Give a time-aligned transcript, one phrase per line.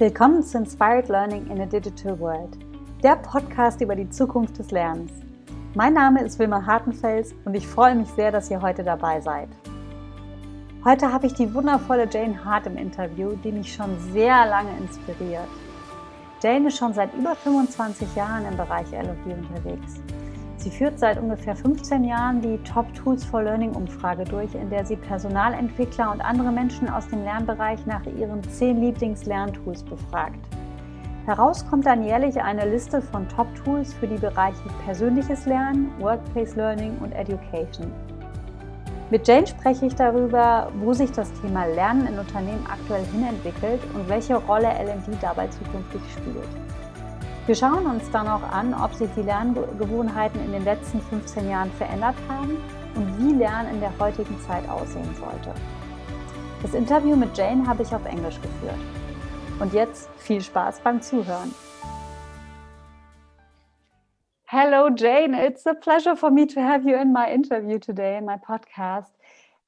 [0.00, 2.56] Willkommen zu Inspired Learning in a Digital World,
[3.02, 5.12] der Podcast über die Zukunft des Lernens.
[5.74, 9.50] Mein Name ist Wilma Hartenfels und ich freue mich sehr, dass ihr heute dabei seid.
[10.86, 15.48] Heute habe ich die wundervolle Jane Hart im Interview, die mich schon sehr lange inspiriert.
[16.42, 20.00] Jane ist schon seit über 25 Jahren im Bereich LOD unterwegs.
[20.60, 24.84] Sie führt seit ungefähr 15 Jahren die Top Tools for Learning Umfrage durch, in der
[24.84, 30.38] sie Personalentwickler und andere Menschen aus dem Lernbereich nach ihren 10 Lieblings-Lerntools befragt.
[31.24, 36.54] Heraus kommt dann jährlich eine Liste von Top Tools für die Bereiche persönliches Lernen, Workplace
[36.56, 37.90] Learning und Education.
[39.08, 44.06] Mit Jane spreche ich darüber, wo sich das Thema Lernen in Unternehmen aktuell hinentwickelt und
[44.10, 46.69] welche Rolle LD dabei zukünftig spielt.
[47.46, 51.70] Wir schauen uns dann auch an, ob sich die Lerngewohnheiten in den letzten 15 Jahren
[51.72, 52.58] verändert haben
[52.94, 55.54] und wie Lernen in der heutigen Zeit aussehen sollte.
[56.60, 58.78] Das Interview mit Jane habe ich auf Englisch geführt.
[59.58, 61.54] Und jetzt viel Spaß beim Zuhören.
[64.44, 65.34] Hello, Jane.
[65.46, 69.12] It's a pleasure for me to have you in my interview today in my podcast.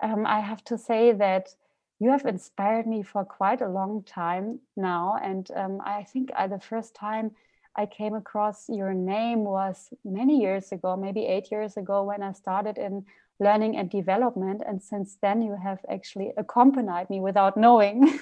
[0.00, 1.56] Um, I have to say that
[1.98, 5.16] you have inspired me for quite a long time now.
[5.22, 7.30] And um, I think I, the first time
[7.76, 12.32] I came across your name was many years ago, maybe eight years ago, when I
[12.32, 13.04] started in
[13.40, 14.62] learning and development.
[14.66, 18.18] And since then, you have actually accompanied me without knowing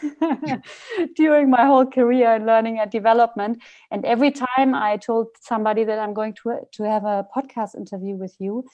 [1.17, 3.61] during my whole career in learning and development.
[3.91, 8.15] And every time I told somebody that I'm going to, to have a podcast interview
[8.17, 8.65] with you,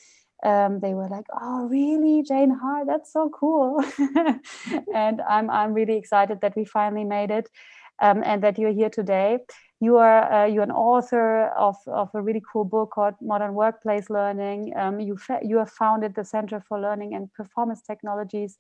[0.45, 2.87] um, they were like, "Oh, really, Jane Hart?
[2.87, 3.83] That's so cool!"
[4.95, 7.49] and I'm I'm really excited that we finally made it,
[8.03, 9.39] um, and that you're here today
[9.81, 14.09] you are uh, you're an author of, of a really cool book called Modern Workplace
[14.09, 14.73] Learning.
[14.77, 18.59] Um, you you have founded the Center for Learning and Performance Technologies.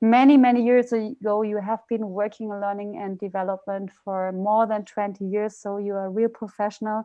[0.00, 4.84] Many many years ago, you have been working in learning and development for more than
[4.84, 5.56] 20 years.
[5.56, 7.04] So you are a real professional,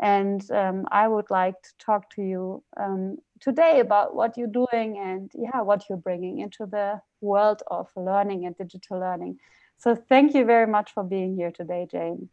[0.00, 4.98] and um, I would like to talk to you um, today about what you're doing
[4.98, 9.38] and yeah, what you're bringing into the world of learning and digital learning.
[9.78, 12.28] So thank you very much for being here today, Jane.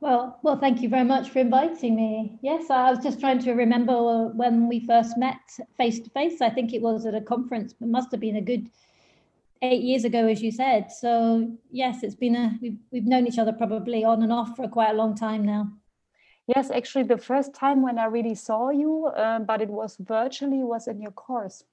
[0.00, 2.38] Well, well, thank you very much for inviting me.
[2.40, 5.40] Yes, I was just trying to remember when we first met
[5.76, 6.40] face to face.
[6.40, 7.74] I think it was at a conference.
[7.80, 8.70] Must have been a good
[9.60, 10.92] eight years ago, as you said.
[10.92, 14.68] So yes, it's been a we've we've known each other probably on and off for
[14.68, 15.72] quite a long time now.
[16.46, 20.62] Yes, actually, the first time when I really saw you, uh, but it was virtually,
[20.62, 21.64] was in your course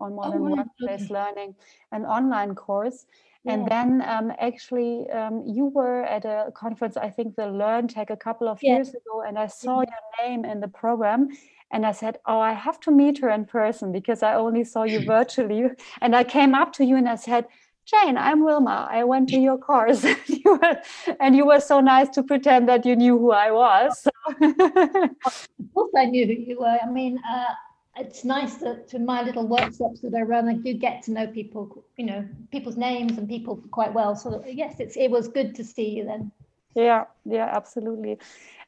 [0.00, 1.14] on modern oh, workplace okay.
[1.14, 1.54] learning,
[1.92, 3.06] an online course.
[3.48, 8.16] And then um, actually, um, you were at a conference, I think the LearnTech a
[8.16, 11.28] couple of years ago, and I saw your name in the program.
[11.70, 14.82] And I said, Oh, I have to meet her in person because I only saw
[14.82, 15.68] you virtually.
[16.00, 17.46] And I came up to you and I said,
[17.86, 18.88] Jane, I'm Wilma.
[18.90, 20.04] I went to your course.
[20.26, 20.76] you were,
[21.20, 24.08] and you were so nice to pretend that you knew who I was.
[24.42, 26.78] of course, I knew who you were.
[26.82, 27.54] I mean, uh,
[27.98, 31.26] it's nice that in my little workshops that I run, I do get to know
[31.26, 34.14] people, you know, people's names and people quite well.
[34.14, 36.32] So yes, it's it was good to see you then.
[36.74, 38.18] Yeah, yeah, absolutely.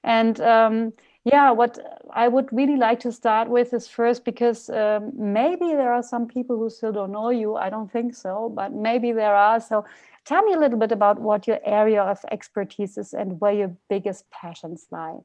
[0.03, 0.93] And um,
[1.25, 1.78] yeah, what
[2.12, 6.27] I would really like to start with is first because um, maybe there are some
[6.27, 7.56] people who still don't know you.
[7.56, 9.61] I don't think so, but maybe there are.
[9.61, 9.84] So
[10.25, 13.77] tell me a little bit about what your area of expertise is and where your
[13.91, 15.19] biggest passions lie.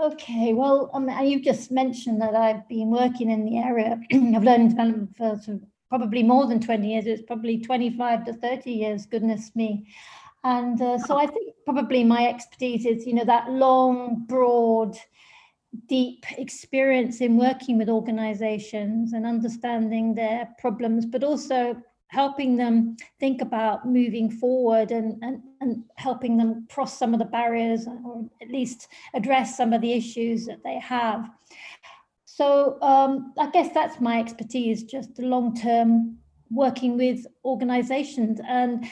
[0.00, 4.00] Okay, well, um, you've just mentioned that I've been working in the area of
[4.42, 7.06] learning development for sort of probably more than 20 years.
[7.06, 9.92] It's probably 25 to 30 years, goodness me.
[10.42, 14.96] And uh, so I think probably my expertise is, you know, that long, broad,
[15.86, 21.76] deep experience in working with organizations and understanding their problems, but also
[22.10, 27.24] helping them think about moving forward and, and, and helping them cross some of the
[27.24, 31.30] barriers or at least address some of the issues that they have.
[32.24, 36.18] So um, I guess that's my expertise, just the long term
[36.50, 38.40] working with organizations.
[38.48, 38.86] And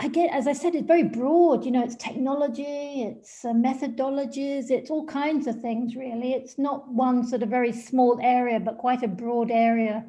[0.00, 1.64] I get, as I said, it's very broad.
[1.64, 6.32] You know, it's technology, it's uh, methodologies, it's all kinds of things, really.
[6.32, 10.04] It's not one sort of very small area, but quite a broad area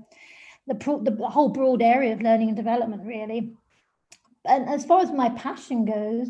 [0.67, 3.53] the, pro- the whole broad area of learning and development, really.
[4.45, 6.29] And as far as my passion goes,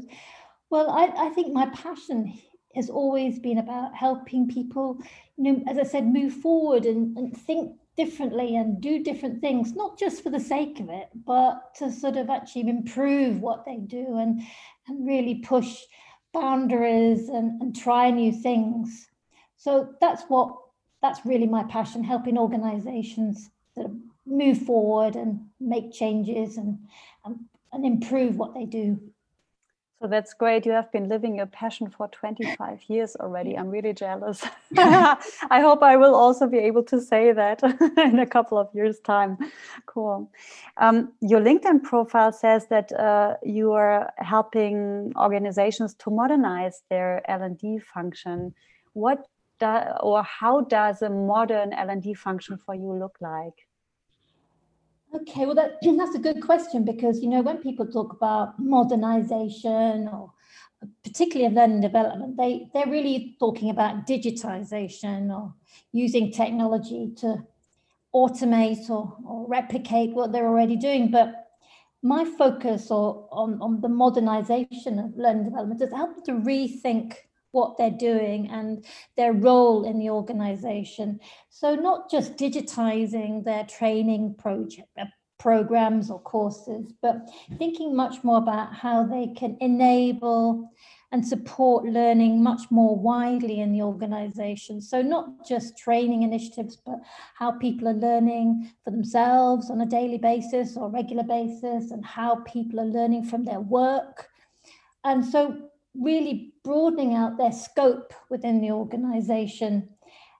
[0.69, 2.39] well, I, I think my passion
[2.75, 5.00] has always been about helping people,
[5.38, 9.74] you know, as I said, move forward and, and think differently and do different things,
[9.74, 13.78] not just for the sake of it, but to sort of actually improve what they
[13.78, 14.42] do and,
[14.88, 15.81] and really push
[16.33, 19.07] boundaries and, and try new things.
[19.57, 20.56] So that's what
[21.01, 23.50] that's really my passion, helping organizations
[24.28, 26.80] move forward and make changes and,
[27.26, 27.40] and,
[27.72, 29.00] and improve what they do.
[30.00, 30.64] So that's great.
[30.68, 33.58] You have been living your passion for 25 years already.
[33.58, 34.44] I'm really jealous.
[34.78, 37.64] I hope I will also be able to say that
[37.98, 39.40] in a couple of years' time.
[39.88, 40.30] Cool.
[40.78, 47.80] Um, your LinkedIn profile says that uh, you are helping organizations to modernize their L&D
[47.80, 48.54] function.
[48.94, 49.26] What
[49.60, 49.66] do,
[50.02, 53.67] or how does a modern L&D function for you look like?
[55.13, 60.07] Okay, well, that, that's a good question because, you know, when people talk about modernization
[60.07, 60.31] or
[61.04, 65.54] particularly of learning development, they, they're really talking about digitization or
[65.92, 67.44] using technology to
[68.13, 71.09] automate or, or replicate what they're already doing.
[71.09, 71.48] But
[72.04, 77.15] my focus or, on, on the modernization of learning development is help to rethink
[77.52, 78.86] what they're doing and
[79.16, 81.20] their role in the organization.
[81.50, 85.06] So not just digitizing their training project, uh,
[85.40, 87.22] programs or courses, but
[87.58, 90.72] thinking much more about how they can enable
[91.12, 94.82] and support learning much more widely in the organization.
[94.82, 97.00] So not just training initiatives, but
[97.36, 102.38] how people are learning for themselves on a daily basis or regular basis and how
[102.46, 104.28] people are learning from their work.
[105.06, 109.89] And so really broadening out their scope within the organization.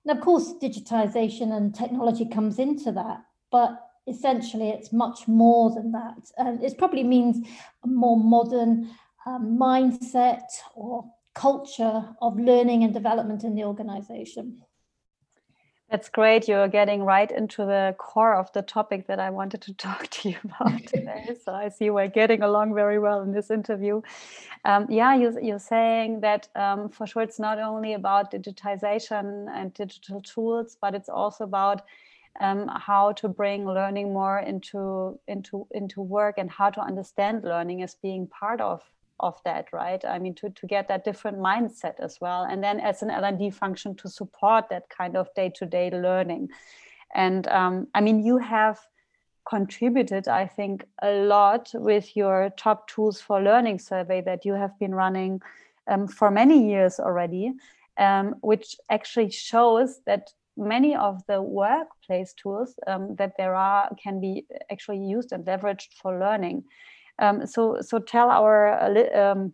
[0.06, 5.92] And of course, digitization and technology comes into that, but essentially it's much more than
[5.92, 6.32] that.
[6.38, 7.46] And it probably means
[7.84, 8.90] a more modern
[9.26, 11.06] um, mindset or
[11.36, 14.62] culture of learning and development in the organization.
[15.90, 16.50] That's great.
[16.50, 20.30] You're getting right into the core of the topic that I wanted to talk to
[20.30, 21.36] you about today.
[21.44, 24.02] so I see we're getting along very well in this interview.
[24.66, 29.74] Um, yeah, you, you're saying that um, for sure it's not only about digitization and
[29.74, 31.84] digital tools, but it's also about
[32.42, 37.82] um, how to bring learning more into into into work and how to understand learning
[37.82, 38.84] as being part of
[39.20, 40.04] of that right?
[40.06, 43.50] I mean to, to get that different mindset as well and then as an l&d
[43.52, 46.50] function to support that kind of day-to-day learning.
[47.16, 48.80] And um, i mean you have
[49.50, 54.78] contributed i think a lot with your top tools for learning survey that you have
[54.78, 55.42] been running
[55.88, 57.54] um, for many years already
[57.98, 64.20] um, which actually shows that many of the workplace tools um, that there are can
[64.20, 66.64] be actually used and leveraged for learning
[67.20, 69.54] um, so, so tell our uh, um,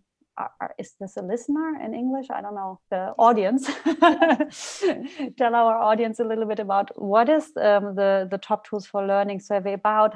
[0.79, 2.27] is this a listener in English?
[2.31, 3.67] I don't know the audience.
[5.37, 9.05] tell our audience a little bit about what is um, the the top tools for
[9.05, 10.15] learning survey about.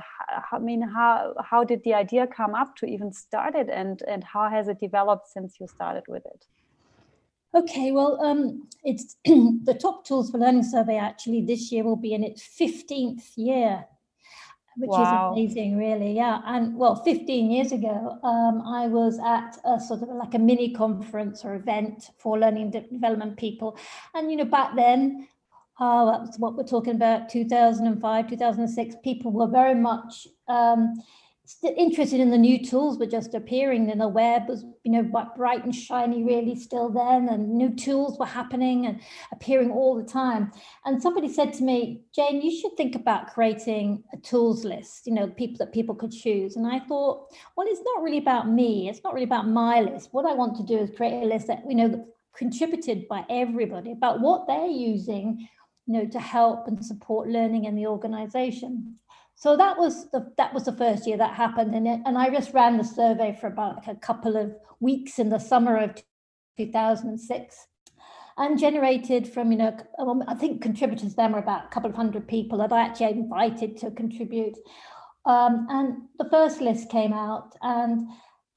[0.52, 4.24] I mean, how how did the idea come up to even start it, and and
[4.24, 6.46] how has it developed since you started with it?
[7.56, 10.98] Okay, well, um, it's the top tools for learning survey.
[10.98, 13.86] Actually, this year will be in its fifteenth year
[14.78, 15.34] which wow.
[15.34, 16.14] is amazing, really.
[16.14, 16.42] Yeah.
[16.46, 20.74] And well, 15 years ago, um, I was at a sort of like a mini
[20.74, 23.78] conference or event for learning development people.
[24.14, 25.28] And, you know, back then,
[25.80, 30.94] oh, that's what we're talking about 2005, 2006, people were very much um,
[31.78, 35.04] interested in the new tools were just appearing and the web was you know
[35.36, 39.00] bright and shiny really still then and new tools were happening and
[39.32, 40.52] appearing all the time.
[40.86, 45.14] And somebody said to me jane you should think about creating a tools list you
[45.14, 46.56] know people that people could choose.
[46.56, 50.10] And i thought well it's not really about me it's not really about my list.
[50.12, 53.92] What i want to do is create a list that you know contributed by everybody
[53.92, 55.48] about what they're using
[55.88, 58.98] you know to help and support learning in the organization
[59.38, 62.32] so that was the that was the first year that happened, and it, and I
[62.32, 66.02] just ran the survey for about a couple of weeks in the summer of
[66.58, 67.68] 2006,
[68.38, 71.96] and generated from you know um, I think contributors then were about a couple of
[71.96, 74.58] hundred people that I actually invited to contribute,
[75.28, 78.08] um, and the first list came out, and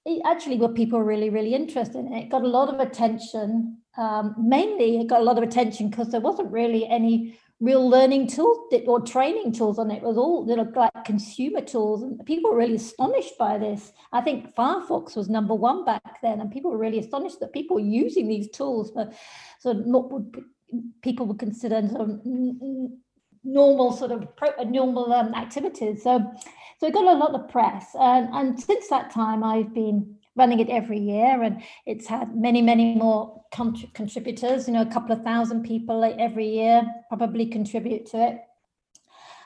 [0.06, 2.24] it actually were people really really interested and it.
[2.24, 3.76] it got a lot of attention.
[3.98, 8.26] Um, mainly, it got a lot of attention because there wasn't really any real learning
[8.26, 10.02] tools or training tools on it.
[10.02, 14.54] was all know, like consumer tools and people were really astonished by this i think
[14.54, 18.28] firefox was number one back then and people were really astonished that people were using
[18.28, 19.10] these tools for
[19.58, 20.22] sort of what
[21.02, 22.20] people would consider sort of
[23.44, 24.26] normal sort of
[24.68, 26.32] normal um, activities so
[26.78, 30.60] so it got a lot of press and and since that time i've been running
[30.60, 35.22] it every year and it's had many many more contributors you know a couple of
[35.22, 38.40] thousand people every year probably contribute to it.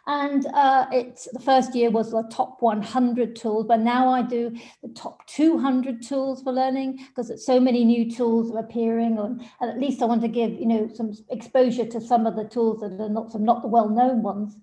[0.07, 4.55] And uh, it's the first year was the top 100 tools but now i do
[4.83, 9.81] the top 200 tools for learning because so many new tools are appearing and at
[9.81, 13.01] least i want to give you know some exposure to some of the tools that
[13.01, 14.59] are not some not the well-known ones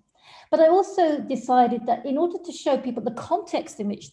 [0.52, 4.10] But I also decided that in order to show people the context in which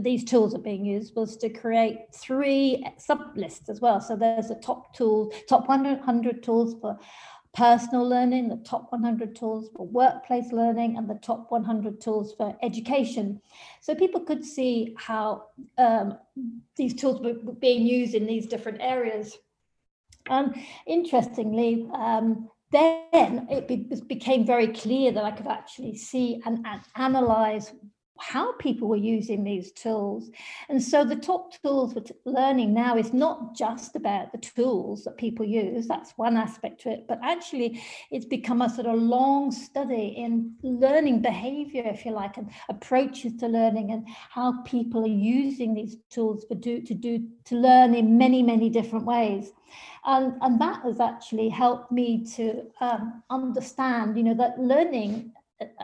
[0.00, 4.00] these tools are being used was to create three sub lists as well.
[4.00, 6.98] So there's a top tool, top 100 tools for
[7.52, 12.56] personal learning, the top 100 tools for workplace learning, and the top 100 tools for
[12.62, 13.42] education.
[13.82, 16.16] So people could see how um,
[16.74, 19.36] these tools were being used in these different areas.
[20.30, 20.56] And
[20.86, 26.80] interestingly, um, then it be, became very clear that I could actually see and, and
[26.96, 27.72] analyze
[28.22, 30.30] how people were using these tools.
[30.68, 35.16] And so the top tools for learning now is not just about the tools that
[35.16, 39.50] people use, that's one aspect to it, but actually it's become a sort of long
[39.50, 45.18] study in learning behavior, if you like, and approaches to learning and how people are
[45.42, 49.52] using these tools for do, to do to learn in many, many different ways.
[50.04, 55.32] And, and that has actually helped me to um, understand, you know, that learning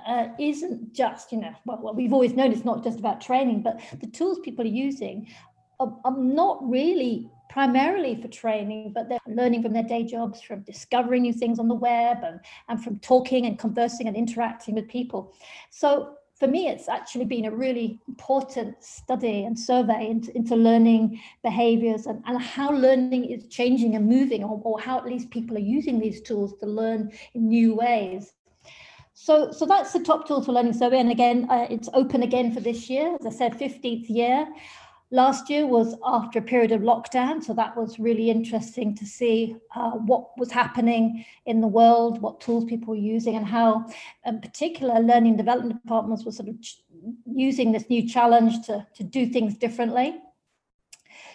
[0.06, 3.62] uh, isn't just, you know, well, well, we've always known it's not just about training,
[3.62, 5.26] but the tools people are using
[5.80, 10.60] are, are not really primarily for training, but they're learning from their day jobs, from
[10.62, 14.86] discovering new things on the web, and, and from talking and conversing and interacting with
[14.88, 15.32] people.
[15.70, 21.20] So for me, it's actually been a really important study and survey into, into learning
[21.42, 25.56] behaviors and, and how learning is changing and moving, or, or how at least people
[25.56, 28.34] are using these tools to learn in new ways.
[29.20, 31.00] So, so that's the top tools for learning survey.
[31.00, 33.16] And again, uh, it's open again for this year.
[33.18, 34.46] As I said, 15th year.
[35.10, 37.42] Last year was after a period of lockdown.
[37.42, 42.40] So that was really interesting to see uh, what was happening in the world, what
[42.40, 43.86] tools people were using, and how,
[44.24, 46.56] in particular, learning development departments were sort of
[47.26, 50.16] using this new challenge to, to do things differently.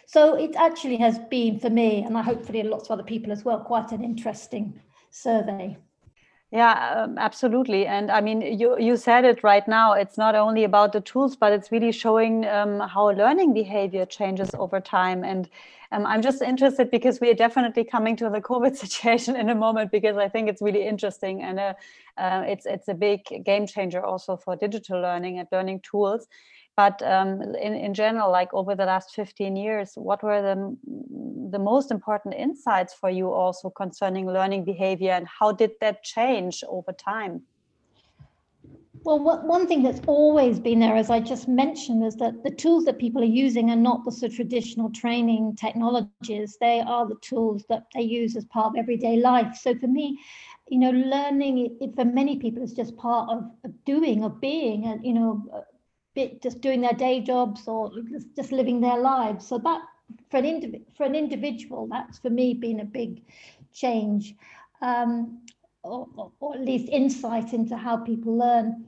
[0.05, 3.43] So it actually has been for me, and I hopefully lots of other people as
[3.43, 4.79] well, quite an interesting
[5.11, 5.77] survey.
[6.53, 7.87] Yeah, um, absolutely.
[7.87, 9.93] And I mean, you you said it right now.
[9.93, 14.51] It's not only about the tools, but it's really showing um, how learning behavior changes
[14.53, 15.23] over time.
[15.23, 15.49] And
[15.91, 19.55] um, I'm just interested because we are definitely coming to the COVID situation in a
[19.55, 21.73] moment because I think it's really interesting and uh,
[22.19, 26.27] uh, it's it's a big game changer also for digital learning and learning tools.
[26.75, 30.77] But um, in, in general, like over the last 15 years, what were the,
[31.51, 36.63] the most important insights for you also concerning learning behavior and how did that change
[36.67, 37.43] over time?
[39.05, 42.85] Well, one thing that's always been there, as I just mentioned, is that the tools
[42.85, 46.57] that people are using are not the sort of traditional training technologies.
[46.61, 49.57] They are the tools that they use as part of everyday life.
[49.57, 50.17] So for me,
[50.69, 54.39] you know, learning it, it for many people is just part of, of doing, of
[54.39, 55.65] being, and you know,
[56.15, 57.91] bit just doing their day jobs or
[58.35, 59.47] just living their lives.
[59.47, 59.81] So that
[60.29, 63.23] for an indiv- for an individual, that's for me been a big
[63.71, 64.35] change,
[64.81, 65.41] um,
[65.83, 66.07] or,
[66.39, 68.85] or, at least insight into how people learn.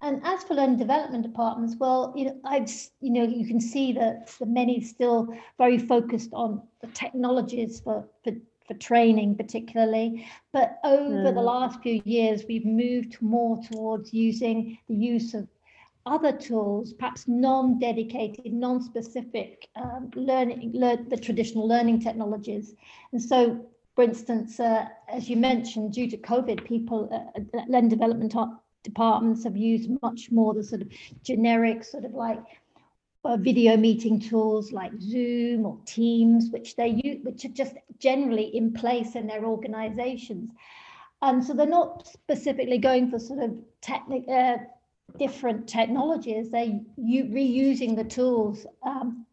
[0.00, 2.70] And as for learning development departments, well, you know, I've
[3.00, 8.08] you know you can see that the many still very focused on the technologies for
[8.22, 8.32] for
[8.66, 11.34] for training particularly but over mm.
[11.34, 15.48] the last few years we've moved more towards using the use of
[16.08, 22.74] other tools, perhaps non-dedicated, non-specific um, learning, the traditional learning technologies.
[23.12, 27.90] And so, for instance, uh, as you mentioned, due to COVID, people, uh, uh learning
[27.90, 28.34] development
[28.82, 30.88] departments have used much more the sort of
[31.22, 32.42] generic sort of like
[33.24, 38.56] uh, video meeting tools like Zoom or Teams, which they use, which are just generally
[38.56, 40.50] in place in their organizations.
[41.20, 43.50] And so they're not specifically going for sort of
[43.80, 44.58] technical, uh,
[45.16, 49.24] different technologies, they're reusing the tools um,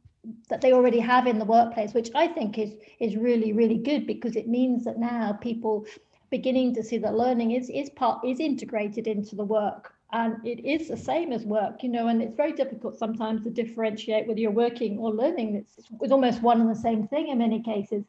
[0.49, 4.07] that they already have in the workplace, which I think is is really really good
[4.07, 5.85] because it means that now people
[6.29, 9.93] beginning to see that learning is is part is integrated into the work.
[10.11, 13.49] And it is the same as work you know and it's very difficult sometimes to
[13.49, 15.55] differentiate whether you're working or learning.
[15.55, 18.05] It's, it's almost one and the same thing in many cases.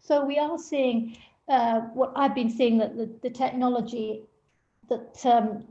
[0.00, 1.16] So we are seeing
[1.48, 4.22] uh, what i've been seeing that the, the technology
[4.88, 5.64] that um,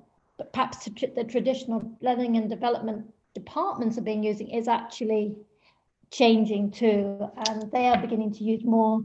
[0.54, 5.36] perhaps the traditional learning and development departments are being using is actually
[6.12, 9.04] changing too, and they are beginning to use more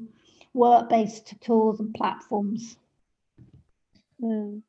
[0.54, 2.76] work-based tools and platforms.
[4.22, 4.62] Mm.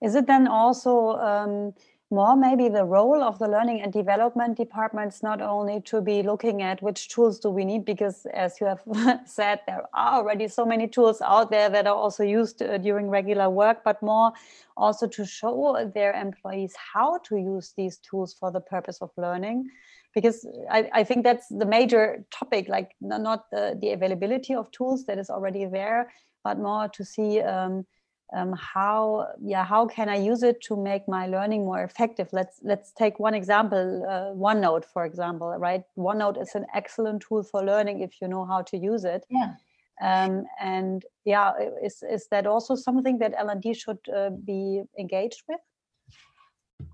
[0.00, 1.74] Is it then also um,
[2.12, 6.60] more maybe the role of the learning and development departments not only to be looking
[6.60, 8.82] at which tools do we need because as you have
[9.24, 13.08] said there are already so many tools out there that are also used uh, during
[13.08, 14.30] regular work but more
[14.76, 19.68] also to show their employees how to use these tools for the purpose of learning.
[20.14, 25.06] Because I, I think that's the major topic like not the, the availability of tools
[25.06, 26.12] that is already there
[26.44, 27.86] but more to see um,
[28.34, 32.28] um, how yeah how can i use it to make my learning more effective?
[32.32, 35.82] Let's let's take one example uh, onenote for example right?
[35.96, 39.26] Onenote is an excellent tool for learning if you know how to use it.
[39.30, 39.54] Yeah.
[40.00, 41.52] Um, and yeah
[41.84, 45.60] is is that also something that l&d should uh, be engaged with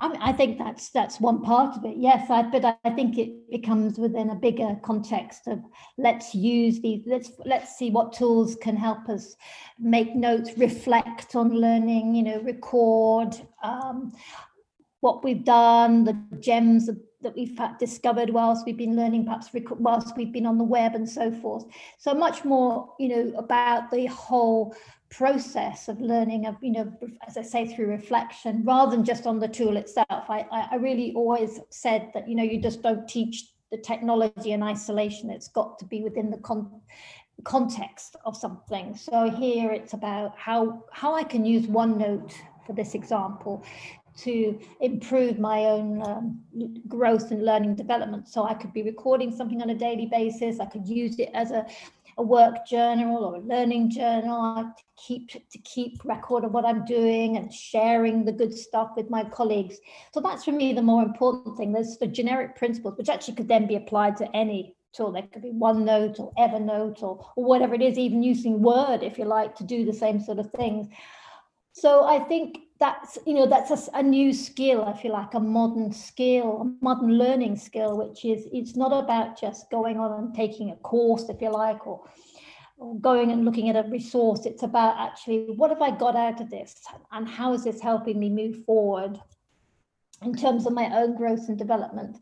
[0.01, 1.97] I, mean, I think that's that's one part of it.
[1.97, 5.61] Yes, I, but I think it becomes within a bigger context of
[5.97, 7.03] let's use these.
[7.07, 9.37] Let's let's see what tools can help us
[9.79, 12.15] make notes, reflect on learning.
[12.15, 14.13] You know, record um,
[15.01, 16.89] what we've done, the gems
[17.21, 21.09] that we've discovered whilst we've been learning, perhaps whilst we've been on the web and
[21.09, 21.65] so forth.
[21.99, 24.77] So much more, you know, about the whole
[25.11, 26.93] process of learning of you know
[27.27, 30.25] as i say through reflection rather than just on the tool itself.
[30.29, 34.63] I i really always said that you know you just don't teach the technology in
[34.63, 35.31] isolation.
[35.31, 36.81] It's got to be within the con-
[37.45, 38.97] context of something.
[38.97, 42.35] So here it's about how how i can use onenote
[42.67, 43.65] for this example
[44.19, 46.41] to improve my own um,
[46.89, 48.29] growth and learning development.
[48.29, 50.61] So i could be recording something on a daily basis.
[50.61, 51.67] I could use it as a
[52.19, 56.85] a work journal or a learning journal to keep to keep record of what I'm
[56.85, 59.79] doing and sharing the good stuff with my colleagues.
[60.13, 61.73] So that's for me the more important thing.
[61.73, 65.13] There's the generic principles which actually could then be applied to any tool.
[65.13, 69.17] There could be OneNote or Evernote or, or whatever it is, even using Word if
[69.17, 70.89] you like to do the same sort of things.
[71.73, 75.41] So I think that's you know that's a, a, new skill i feel like a
[75.41, 80.35] modern skill a modern learning skill which is it's not about just going on and
[80.35, 82.05] taking a course if you like or,
[82.79, 84.47] or going and looking at a resource.
[84.47, 86.77] It's about actually what have i got out of this?
[87.13, 89.21] And how is this helping me move forward
[90.23, 92.17] in terms of my own growth and development?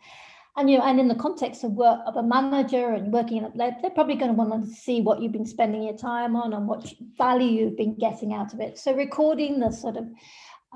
[0.59, 3.53] And you know, and in the context of work of a manager and working in
[3.55, 6.55] they're, they're probably going to want to see what you've been spending your time on
[6.55, 8.79] and what value you've been getting out of it.
[8.79, 10.07] So recording the sort of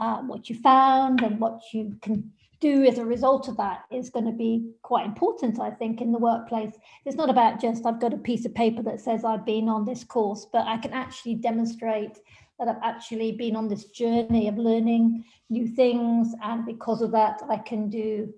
[0.00, 4.10] um, what you found and what you can do as a result of that is
[4.10, 6.72] going to be quite important, I think, in the workplace.
[7.06, 9.84] It's not about just I've got a piece of paper that says I've been on
[9.84, 12.18] this course, but I can actually demonstrate
[12.58, 17.40] that I've actually been on this journey of learning new things, and because of that,
[17.48, 18.32] I can do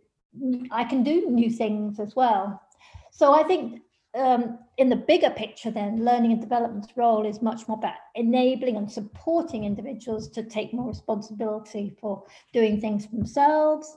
[0.70, 2.62] I can do new things as well.
[3.10, 3.82] So I think
[4.14, 8.76] um, in the bigger picture, then learning and development's role is much more about enabling
[8.76, 13.96] and supporting individuals to take more responsibility for doing things themselves,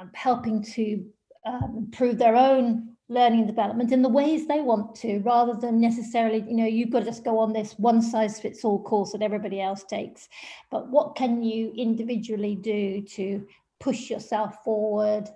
[0.00, 1.04] um, helping to
[1.46, 5.80] um, improve their own learning and development in the ways they want to, rather than
[5.80, 9.12] necessarily, you know, you've got to just go on this one size fits all course
[9.12, 10.28] that everybody else takes.
[10.70, 13.46] But what can you individually do to
[13.80, 15.28] push yourself forward?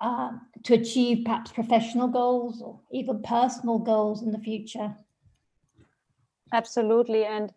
[0.00, 4.94] Um, to achieve perhaps professional goals or even personal goals in the future.
[6.52, 7.52] Absolutely, and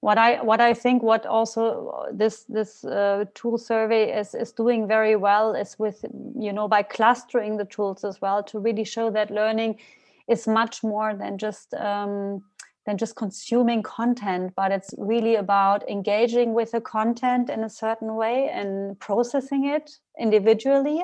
[0.00, 4.86] what I what I think what also this this uh, tool survey is is doing
[4.86, 6.04] very well is with
[6.38, 9.78] you know by clustering the tools as well to really show that learning
[10.28, 12.42] is much more than just um,
[12.84, 18.14] than just consuming content, but it's really about engaging with the content in a certain
[18.14, 21.02] way and processing it individually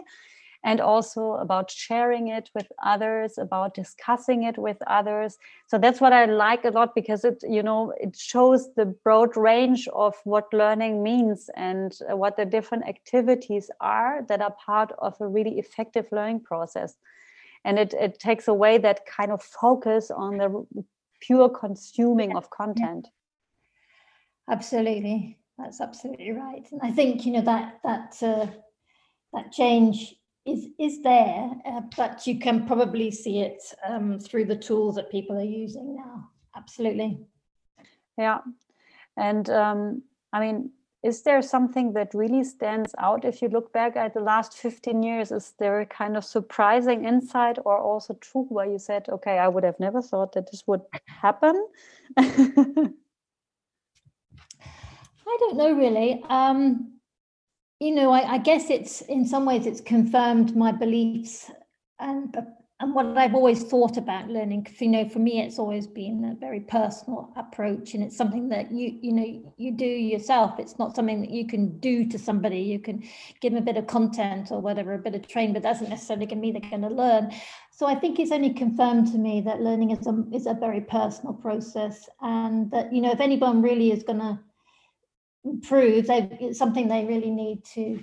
[0.63, 5.39] and also about sharing it with others about discussing it with others.
[5.67, 9.37] So that's what i like a lot because it you know it shows the broad
[9.37, 14.93] range of what learning means and uh, what the different activities are that are part
[14.99, 16.97] of a really effective learning process.
[17.65, 20.65] And it, it takes away that kind of focus on the
[21.21, 23.09] pure consuming of content.
[24.49, 25.39] Absolutely.
[25.59, 26.67] That's absolutely right.
[26.73, 28.47] And i think you know that that uh,
[29.33, 30.15] that change
[30.47, 35.11] is is there, uh, but you can probably see it um, through the tools that
[35.11, 36.31] people are using now.
[36.57, 37.19] Absolutely.
[38.19, 38.39] Yeah,
[39.17, 40.71] and um, I mean,
[41.03, 45.03] is there something that really stands out if you look back at the last 15
[45.03, 45.33] years?
[45.33, 49.49] Is there a kind of surprising insight or also true where you said, okay, I
[49.49, 51.67] would have never thought that this would happen?
[52.19, 52.93] I
[55.39, 56.23] don't know really.
[56.29, 57.00] Um,
[57.81, 61.51] you know, I, I, guess it's in some ways it's confirmed my beliefs
[61.99, 62.37] and
[62.79, 64.63] and what I've always thought about learning.
[64.63, 68.49] Because You know, for me, it's always been a very personal approach, and it's something
[68.51, 70.59] that you you know you do yourself.
[70.59, 72.61] It's not something that you can do to somebody.
[72.61, 73.03] You can
[73.41, 76.27] give them a bit of content or whatever, a bit of training, but doesn't necessarily
[76.35, 77.33] mean they're going to learn.
[77.71, 80.83] So I think it's only confirmed to me that learning is a is a very
[80.83, 84.39] personal process, and that you know if anyone really is going to
[85.45, 88.03] improve, they, it's something they really need to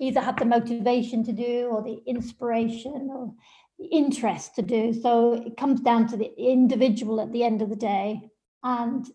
[0.00, 3.34] either have the motivation to do or the inspiration or
[3.78, 4.92] the interest to do.
[4.92, 8.28] So it comes down to the individual at the end of the day.
[8.62, 9.06] And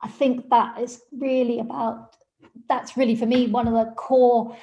[0.00, 2.16] I think that is really about
[2.68, 4.56] that's really for me one of the core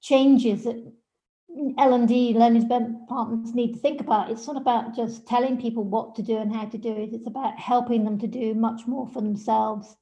[0.00, 0.76] changes that
[1.78, 4.30] L&D learning departments need to think about.
[4.30, 7.10] It's not about just telling people what to do and how to do it.
[7.12, 9.96] It's about helping them to do much more for themselves.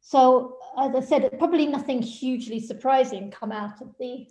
[0.00, 4.26] So as I said, probably nothing hugely surprising come out of the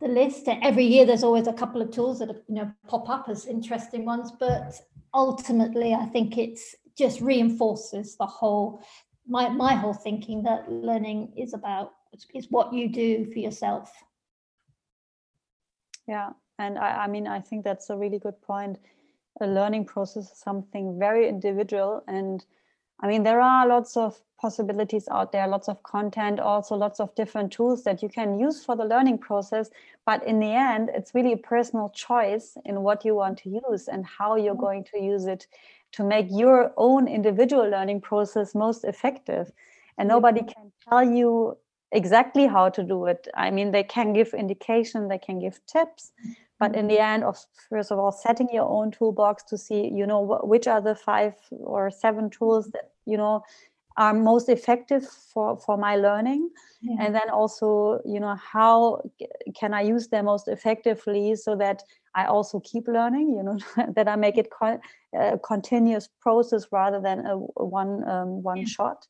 [0.00, 0.46] the list.
[0.46, 4.04] Every year there's always a couple of tools that you know pop up as interesting
[4.04, 4.80] ones, but
[5.14, 8.82] ultimately I think it's just reinforces the whole
[9.26, 11.92] my my whole thinking that learning is about
[12.34, 13.92] is what you do for yourself.
[16.06, 18.78] Yeah, and I, I mean I think that's a really good point.
[19.40, 22.44] A learning process is something very individual and
[23.00, 27.14] I mean there are lots of possibilities out there, lots of content, also lots of
[27.14, 29.70] different tools that you can use for the learning process.
[30.04, 33.88] But in the end, it's really a personal choice in what you want to use
[33.88, 34.60] and how you're mm-hmm.
[34.60, 35.46] going to use it
[35.92, 39.50] to make your own individual learning process most effective.
[39.98, 41.56] And nobody can tell you
[41.92, 43.28] exactly how to do it.
[43.34, 46.12] I mean, they can give indication, they can give tips,
[46.58, 50.06] but in the end of first of all setting your own toolbox to see you
[50.06, 53.42] know which are the five or seven tools that you know
[53.96, 56.50] are most effective for for my learning.
[56.82, 57.04] Yeah.
[57.06, 59.00] and then also you know how
[59.58, 61.82] can i use them most effectively so that
[62.14, 63.58] i also keep learning you know
[63.96, 64.48] that i make it
[65.18, 68.64] a continuous process rather than a, a one um, one yeah.
[68.64, 69.06] shot.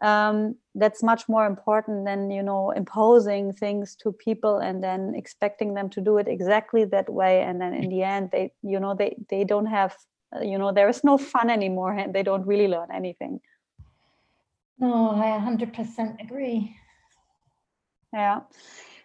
[0.00, 5.74] Um, that's much more important than you know imposing things to people and then expecting
[5.74, 7.42] them to do it exactly that way.
[7.42, 9.96] And then in the end they you know they they don't have
[10.36, 13.40] uh, you know there is no fun anymore and they don't really learn anything
[14.78, 16.76] no, I 100% agree.
[18.12, 18.40] Yeah.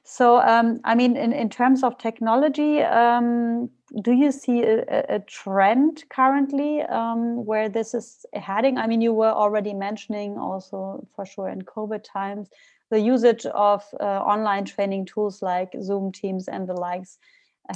[0.04, 3.70] So, um, I mean, in, in terms of technology, um,
[4.02, 8.78] do you see a, a trend currently um, where this is heading?
[8.78, 12.50] I mean, you were already mentioning also for sure in COVID times
[12.90, 17.18] the usage of uh, online training tools like Zoom, Teams, and the likes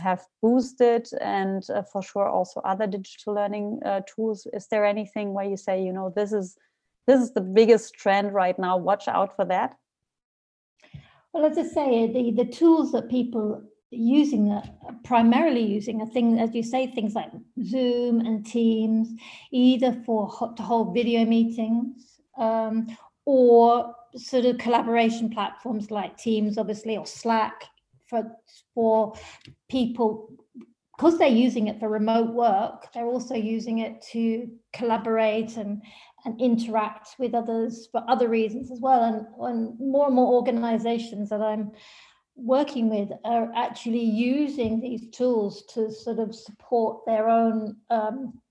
[0.01, 4.47] have boosted, and uh, for sure also other digital learning uh, tools.
[4.53, 6.55] Is there anything where you say, you know, this is
[7.07, 8.77] this is the biggest trend right now.
[8.77, 9.77] Watch out for that.
[11.33, 14.61] Well, as I say, the, the tools that people using
[15.03, 17.29] primarily using a thing as you say things like
[17.63, 19.09] zoom and teams
[19.51, 22.87] either for to hold video meetings um,
[23.25, 27.65] or sort of collaboration platforms like teams obviously or slack
[28.09, 28.31] for
[28.73, 29.13] for
[29.69, 30.29] people
[30.95, 35.81] because they're using it for remote work they're also using it to collaborate and
[36.25, 39.03] and interact with others for other reasons as well.
[39.03, 41.71] And, and more and more organizations that I'm
[42.35, 48.41] working with are actually using these tools to sort of support their own um,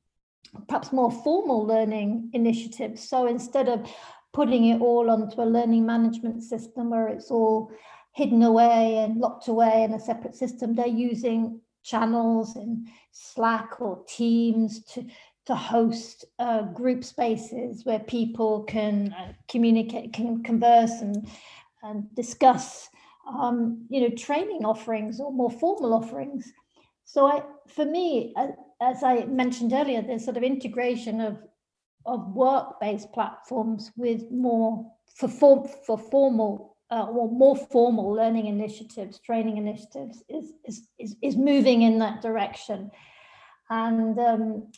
[0.69, 3.09] perhaps more formal learning initiatives.
[3.09, 3.89] So instead of
[4.33, 7.71] putting it all onto a learning management system where it's all
[8.13, 14.05] hidden away and locked away in a separate system, they're using channels in Slack or
[14.07, 15.05] Teams to
[15.51, 21.29] to host uh, group spaces where people can uh, communicate, can converse and,
[21.83, 22.89] and discuss,
[23.29, 26.53] um, you know, training offerings or more formal offerings.
[27.05, 31.39] So I, for me, uh, as I mentioned earlier, there's sort of integration of
[32.07, 39.21] of work-based platforms with more for form, for formal uh, or more formal learning initiatives,
[39.21, 42.91] training initiatives is is is, is moving in that direction.
[43.69, 44.73] And um,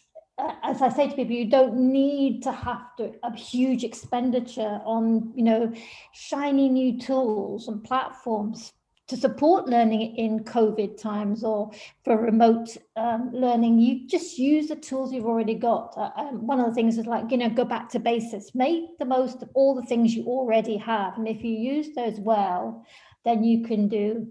[0.62, 5.33] as I say to people, you don't need to have to a huge expenditure on,
[5.35, 5.72] you know,
[6.12, 8.72] shiny new tools and platforms
[9.09, 11.70] to support learning in COVID times or
[12.05, 13.78] for remote um, learning.
[13.78, 15.94] You just use the tools you've already got.
[15.96, 18.98] Uh, um, one of the things is like, you know, go back to basics, make
[18.98, 21.18] the most of all the things you already have.
[21.18, 22.87] And if you use those well,
[23.24, 24.28] then you can do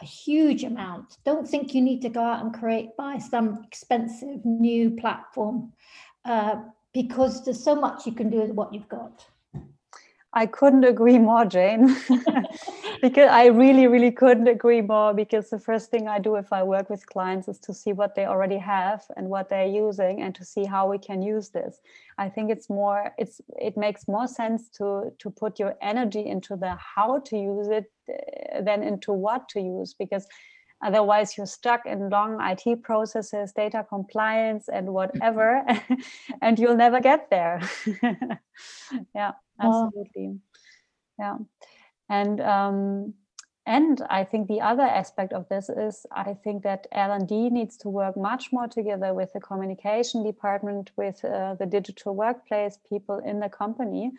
[0.00, 1.18] a huge amount.
[1.24, 5.72] Don't think you need to go out and create, buy some expensive new platform
[6.24, 6.56] uh,
[6.92, 9.24] because there's so much you can do with what you've got.
[10.34, 11.96] I couldn't agree more, Jane,
[13.02, 15.14] because I really, really couldn't agree more.
[15.14, 18.14] Because the first thing I do if I work with clients is to see what
[18.14, 21.80] they already have and what they're using, and to see how we can use this.
[22.18, 26.56] I think it's more, it's it makes more sense to to put your energy into
[26.56, 30.26] the how to use it uh, than into what to use, because
[30.82, 35.64] otherwise you're stuck in long it processes data compliance and whatever
[36.42, 37.60] and you'll never get there.
[39.14, 40.38] Yeah absolutely.
[41.18, 41.38] Yeah.
[42.08, 43.14] And um,
[43.68, 47.88] and i think the other aspect of this is i think that l&d needs to
[47.88, 53.38] work much more together with the communication department with uh, the digital workplace people in
[53.40, 54.10] the company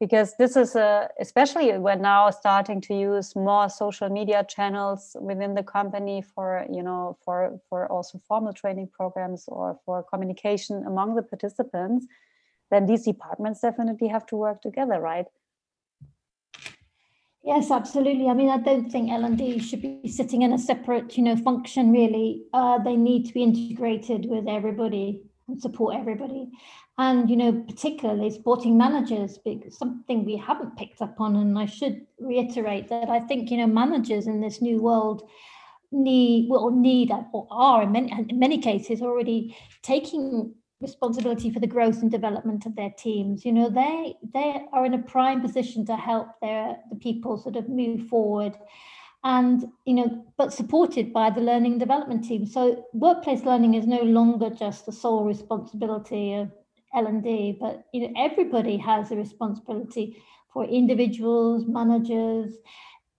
[0.00, 5.54] because this is a especially we're now starting to use more social media channels within
[5.54, 11.14] the company for you know for for also formal training programs or for communication among
[11.14, 12.06] the participants
[12.70, 15.26] then these departments definitely have to work together right
[17.42, 18.28] Yes, absolutely.
[18.28, 21.90] I mean, I don't think L&D should be sitting in a separate, you know, function
[21.90, 22.42] really.
[22.52, 26.48] Uh, they need to be integrated with everybody and support everybody.
[26.98, 29.38] And you know particularly sporting managers
[29.70, 33.66] something we haven't picked up on and i should reiterate that i think you know
[33.66, 35.22] managers in this new world
[35.92, 41.66] need will need or are in many, in many cases already taking responsibility for the
[41.66, 43.44] growth and development of their teams.
[43.44, 47.56] You know they they are in a prime position to help their the people sort
[47.56, 48.56] of move forward
[49.22, 54.00] and you know but supported by the learning development team so workplace learning is no
[54.02, 56.50] longer just the sole responsibility of
[56.94, 62.56] L&D, but you know everybody has a responsibility for individuals, managers,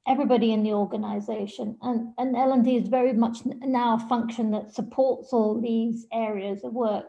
[0.07, 1.77] everybody in the organization.
[1.81, 6.73] And, and L&D is very much now a function that supports all these areas of
[6.73, 7.05] work.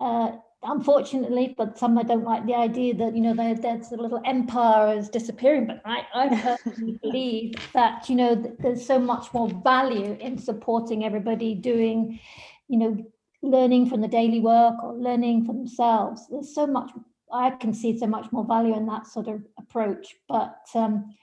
[0.00, 0.32] Uh,
[0.64, 4.20] unfortunately, but some I don't like the idea that, you know, there, there's a little
[4.24, 5.66] empire is disappearing.
[5.66, 6.28] But I, I
[6.64, 12.18] personally believe that, you know, there's so much more value in supporting everybody doing,
[12.68, 12.96] you know,
[13.42, 16.26] learning from the daily work or learning for themselves.
[16.30, 16.90] There's so much,
[17.32, 20.16] I can see so much more value in that sort of approach.
[20.28, 21.14] But um,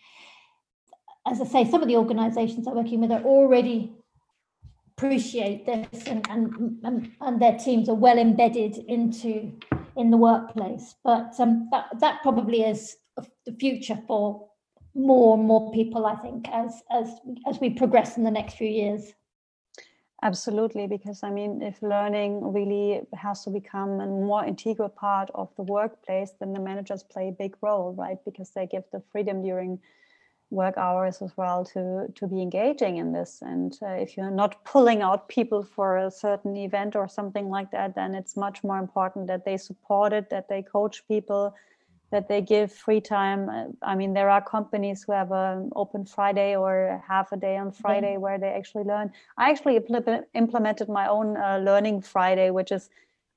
[1.27, 3.91] as I say, some of the organizations I'm working with are already
[5.01, 9.51] appreciate this and, and, and, their teams are well embedded into
[9.97, 10.93] in the workplace.
[11.03, 12.97] But um, that, that probably is
[13.45, 14.47] the future for
[14.93, 17.09] more and more people, I think, as, as,
[17.49, 19.13] as we progress in the next few years.
[20.21, 25.49] Absolutely, because I mean, if learning really has to become a more integral part of
[25.55, 28.23] the workplace, then the managers play a big role, right?
[28.23, 29.79] Because they give the freedom during
[30.51, 33.41] work hours as well to to be engaging in this.
[33.41, 37.71] And uh, if you're not pulling out people for a certain event or something like
[37.71, 41.55] that, then it's much more important that they support it, that they coach people,
[42.11, 43.49] that they give free time.
[43.49, 47.57] Uh, I mean, there are companies who have an open Friday or half a day
[47.57, 49.11] on Friday where they actually learn.
[49.37, 52.89] I actually impl- implemented my own uh, learning Friday, which is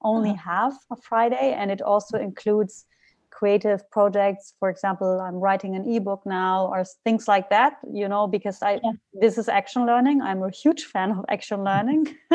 [0.03, 0.50] only uh-huh.
[0.50, 2.87] half a Friday, and it also includes
[3.35, 4.55] creative projects.
[4.61, 7.79] For example, I'm writing an ebook now, or things like that.
[7.92, 8.92] You know, because I yeah.
[9.12, 10.23] this is action learning.
[10.23, 12.14] I'm a huge fan of action learning.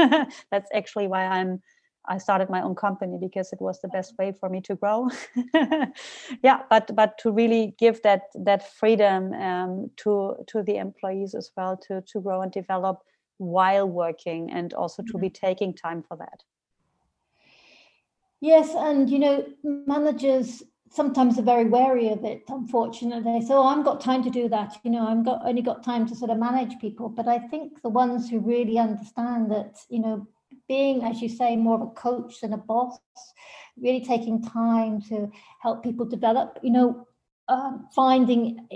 [0.51, 1.61] That's actually why I'm
[2.09, 5.09] I started my own company because it was the best way for me to grow.
[6.43, 11.51] yeah, but but to really give that that freedom um, to to the employees as
[11.55, 12.99] well to to grow and develop
[13.37, 15.45] while working and also to be mm-hmm.
[15.47, 16.43] taking time for that.
[18.41, 23.41] Yes, and you know managers sometimes are very wary of it unfortunately.
[23.45, 26.15] So i've got time to do that you know i've got only got time to
[26.15, 27.09] sort of manage people.
[27.09, 30.27] But i think the ones who really understand that you know
[30.69, 32.99] being, as you say, more of a coach than a boss,
[33.77, 37.07] really taking time to help people develop, you know,
[37.49, 38.67] um, finding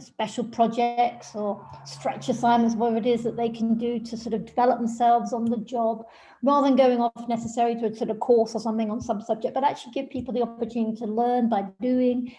[0.00, 4.46] special projects or stretch assignments, whatever it is that they can do to sort of
[4.46, 6.04] develop themselves on the job,
[6.42, 9.54] rather than going off necessarily to a sort of course or something on some subject,
[9.54, 12.34] but actually give people the opportunity to learn by doing.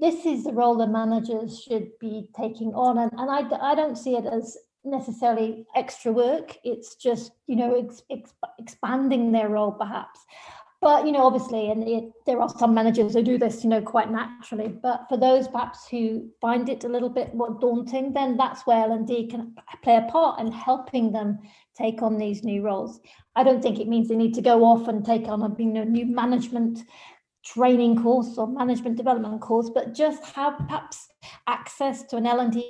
[0.00, 2.98] This is the role that managers should be taking on.
[2.98, 7.74] And, and I, I don't see it as necessarily extra work it's just you know
[7.74, 10.20] ex, ex, expanding their role perhaps
[10.84, 14.10] but you know obviously and there are some managers who do this you know quite
[14.10, 14.68] naturally.
[14.68, 18.84] But for those perhaps who find it a little bit more daunting then that's where
[18.84, 21.38] l&d can play a part in helping them
[21.74, 23.00] take on these new roles.
[23.34, 25.72] I don't think it means they need to go off and take on a you
[25.72, 26.80] know, new management
[27.46, 31.08] training course or management development course but just have perhaps
[31.46, 32.62] access to an l&d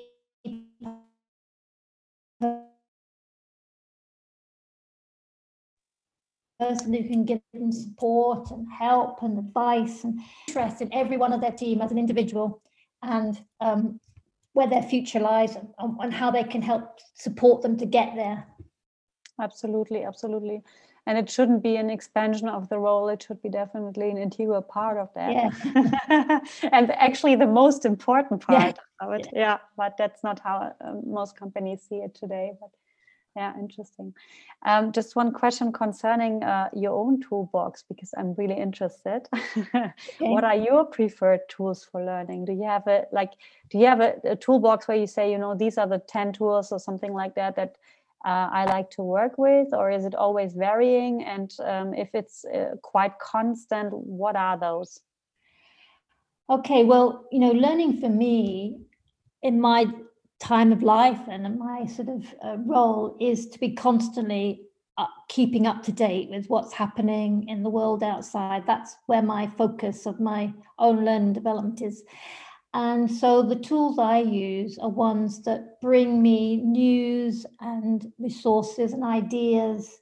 [6.64, 11.32] person who can give them support and help and advice and interest in every one
[11.32, 12.62] of their team as an individual
[13.02, 14.00] and um,
[14.54, 15.68] where their future lies and,
[16.00, 18.46] and how they can help support them to get there.
[19.40, 20.62] Absolutely, absolutely.
[21.06, 24.62] And it shouldn't be an expansion of the role, it should be definitely an integral
[24.62, 25.32] part of that.
[25.32, 26.40] Yeah.
[26.72, 29.06] and actually, the most important part yeah.
[29.06, 29.28] of it.
[29.32, 29.40] Yeah.
[29.40, 29.58] yeah.
[29.76, 32.52] but that's not how uh, most companies see it today.
[32.58, 32.70] But
[33.36, 34.14] yeah interesting.
[34.64, 39.28] Um, just one question concerning uh, your own toolbox because i'm really interested.
[40.20, 40.30] Okay.
[40.30, 42.44] what are your preferred tools for learning?
[42.44, 43.32] Do you have a like
[43.70, 46.32] do you have a, a, toolbox where you say you know these are the 10
[46.34, 47.76] tools or something like that that
[48.24, 49.68] uh, i like to work with?
[49.72, 51.24] Or is it always varying?
[51.24, 55.00] And um, if it's uh, quite constant what are those?
[56.48, 58.80] Okay, well, you know, learning for me
[59.42, 59.86] in my
[60.40, 64.62] time of life and my sort of uh, role is to be constantly
[64.98, 68.64] uh, keeping up to date with what's happening in the world outside.
[68.66, 72.04] That's where my focus of my own learning development is.
[72.74, 79.04] And so the tools I use are ones that bring me news and resources and
[79.04, 80.00] ideas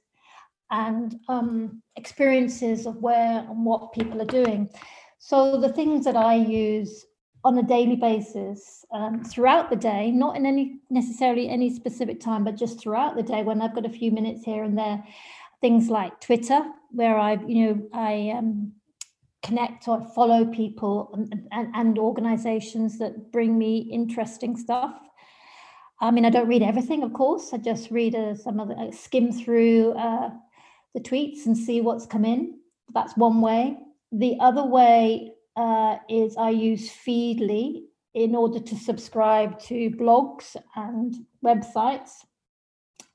[0.71, 4.69] and um, experiences of where and what people are doing.
[5.19, 7.05] So the things that I use
[7.43, 12.43] on a daily basis um, throughout the day, not in any necessarily any specific time,
[12.43, 15.03] but just throughout the day when I've got a few minutes here and there,
[15.59, 18.73] things like Twitter, where I, you know, I um,
[19.41, 24.97] connect or follow people and, and, and organizations that bring me interesting stuff.
[25.99, 27.53] I mean, I don't read everything, of course.
[27.53, 30.29] I just read uh, some of the, uh, skim through uh,
[30.93, 32.59] the tweets and see what's come in.
[32.93, 33.77] That's one way.
[34.11, 41.15] The other way uh, is I use Feedly in order to subscribe to blogs and
[41.43, 42.11] websites.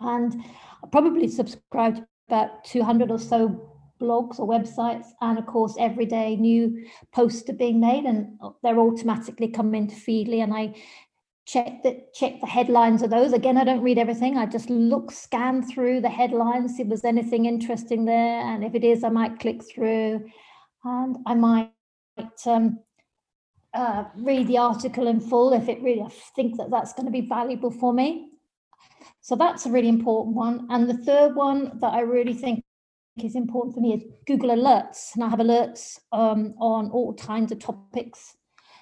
[0.01, 0.35] And
[0.83, 5.07] I probably subscribe to about 200 or so blogs or websites.
[5.21, 9.95] And of course every day new posts are being made and they're automatically coming to
[9.95, 10.43] feedly.
[10.43, 10.75] And i
[11.47, 13.33] check the check the headlines of those.
[13.33, 14.37] Again i don't read everything.
[14.37, 18.41] I just look scan through the headlines see if there's anything interesting there.
[18.41, 20.25] And if it is i might click through
[20.85, 21.73] and i might
[22.47, 22.79] um,
[23.75, 27.13] uh, read the article in full if it really I think that that's going to
[27.13, 28.31] be valuable for me
[29.21, 32.63] so that's a really important one and the third one that i really think
[33.25, 37.53] is important for me is Google Alerts, and I have alerts um, on all kinds
[37.53, 38.37] of topics.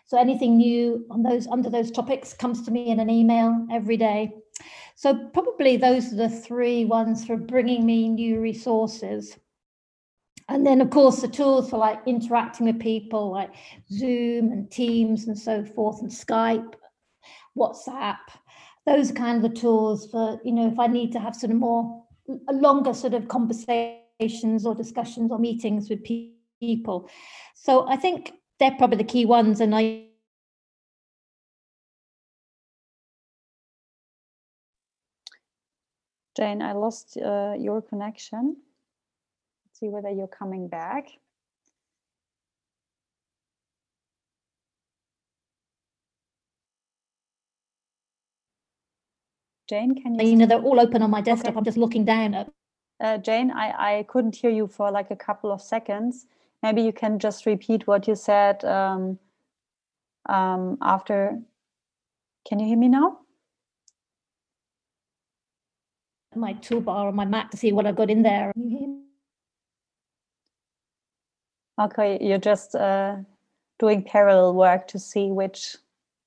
[0.06, 3.96] So anything new on those under those topics comes to me in an email every
[3.96, 4.34] day.
[4.94, 9.36] So probably those are the three ones for bringing me new resources.
[10.48, 13.50] And then of course the tools for like interacting with people like
[13.90, 16.74] Zoom and Teams and so forth and Skype,
[17.56, 18.18] WhatsApp,
[18.86, 21.50] those are kind of the tools for, you know, if I need to have sort
[21.50, 22.04] of more
[22.50, 26.04] longer sort of conversations or discussions or meetings with
[26.60, 27.10] people.
[27.54, 29.60] So I think they're probably the key ones.
[29.60, 30.04] And I
[36.36, 38.58] Jane, I lost uh, your connection.
[39.76, 41.08] Let's see whether you're coming back.
[49.68, 50.28] Jane, can you?
[50.28, 51.50] You know, they're all open on my desktop.
[51.50, 51.58] Okay.
[51.58, 52.48] I'm just looking down at
[53.00, 56.24] uh, Jane, I, I couldn't hear you for like a couple of seconds.
[56.62, 59.18] Maybe you can just repeat what you said um,
[60.26, 61.38] um, after.
[62.48, 63.18] Can you hear me now?
[66.34, 68.52] My toolbar on my Mac to see what I've got in there.
[71.78, 73.16] Okay, you're just uh,
[73.78, 75.76] doing parallel work to see which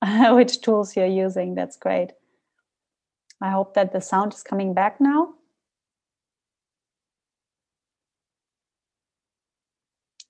[0.30, 1.56] which tools you're using.
[1.56, 2.12] That's great.
[3.42, 5.34] I hope that the sound is coming back now.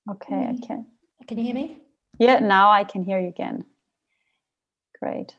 [0.09, 0.85] Okay, I can.
[1.27, 1.77] Can you hear me?
[2.17, 3.65] Yeah, now I can hear you again.
[5.01, 5.35] Great.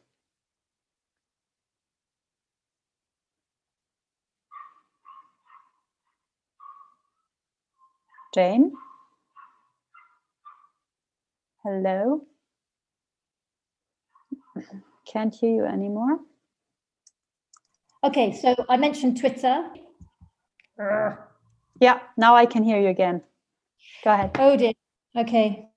[8.34, 8.72] Jane?
[11.62, 12.22] Hello?
[15.06, 16.20] Can't hear you anymore.
[18.02, 19.68] Okay, so I mentioned Twitter.
[21.80, 23.22] Yeah, now I can hear you again.
[24.04, 24.30] Go ahead.
[24.38, 24.72] Oh dear.
[25.14, 25.68] Okay.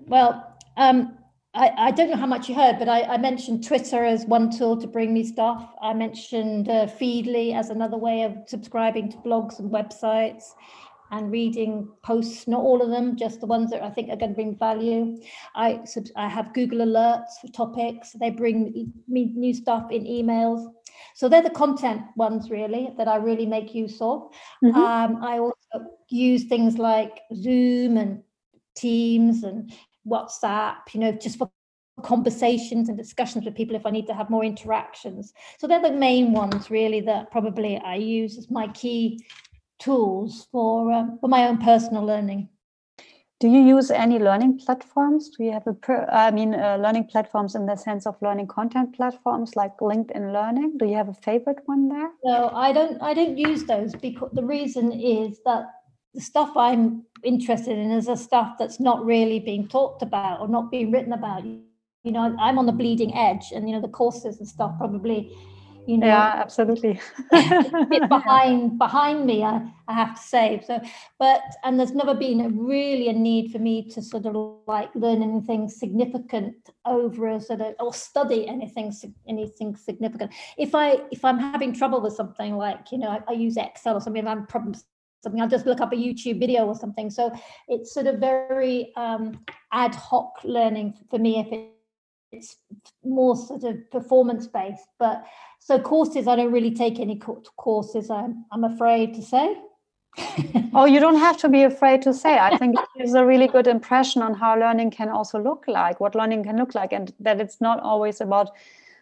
[0.00, 1.16] Well, um,
[1.54, 4.50] I, I don't know how much you heard, but I, I, mentioned Twitter as one
[4.50, 5.72] tool to bring me stuff.
[5.80, 10.52] I mentioned uh, Feedly as another way of subscribing to blogs and websites
[11.14, 14.32] and reading posts, not all of them, just the ones that I think are going
[14.32, 15.16] to bring value.
[15.54, 15.80] I,
[16.16, 18.12] I have Google Alerts for topics.
[18.18, 20.66] They bring me new stuff in emails.
[21.14, 24.32] So they're the content ones really that I really make use of.
[24.64, 24.76] Mm-hmm.
[24.76, 28.22] Um, I also use things like Zoom and
[28.76, 29.72] Teams and
[30.04, 31.48] WhatsApp, you know, just for
[32.02, 35.32] conversations and discussions with people if I need to have more interactions.
[35.58, 39.24] So they're the main ones really that probably I use as my key
[39.84, 42.48] tools for um, for my own personal learning.
[43.40, 45.28] Do you use any learning platforms?
[45.28, 48.46] Do you have a, per, I mean, uh, learning platforms in the sense of learning
[48.46, 50.78] content platforms like LinkedIn Learning?
[50.78, 52.10] Do you have a favorite one there?
[52.24, 53.02] No, I don't.
[53.02, 55.66] I don't use those because the reason is that
[56.14, 60.48] the stuff I'm interested in is a stuff that's not really being talked about or
[60.48, 61.44] not being written about.
[61.44, 65.36] You know, I'm on the bleeding edge, and you know, the courses and stuff probably
[65.86, 66.06] you know?
[66.06, 67.00] Yeah absolutely.
[67.30, 70.62] Behind behind me I, I have to say.
[70.66, 70.80] So
[71.18, 74.34] but and there's never been a really a need for me to sort of
[74.66, 78.92] like learn anything significant over a sort of or study anything
[79.28, 80.32] anything significant.
[80.58, 83.96] If i if i'm having trouble with something like you know i, I use excel
[83.96, 84.84] or something i'm problems
[85.22, 87.10] something i'll just look up a youtube video or something.
[87.10, 87.32] So
[87.68, 89.40] it's sort of very um,
[89.72, 91.73] ad hoc learning for me if it
[92.34, 92.56] it's
[93.04, 95.24] more sort of performance based but
[95.64, 97.18] so courses, I don't really take any
[97.56, 98.10] courses.
[98.10, 99.56] I'm I'm afraid to say.
[100.74, 102.38] oh, you don't have to be afraid to say.
[102.38, 106.00] I think it gives a really good impression on how learning can also look like,
[106.00, 108.50] what learning can look like, and that it's not always about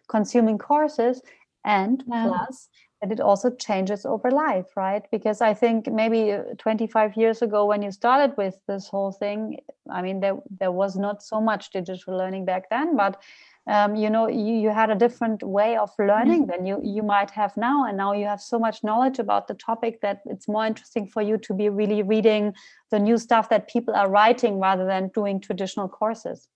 [0.06, 1.20] consuming courses,
[1.64, 2.68] and plus
[3.02, 5.04] that it also changes over life, right?
[5.10, 9.58] Because I think maybe uh, 25 years ago when you started with this whole thing,
[9.90, 13.20] I mean, there there was not so much digital learning back then, but
[13.66, 16.50] um, you know you, you had a different way of learning mm-hmm.
[16.50, 19.54] than you you might have now and now you have so much knowledge about the
[19.54, 22.52] topic that it's more interesting for you to be really reading
[22.90, 26.48] the new stuff that people are writing rather than doing traditional courses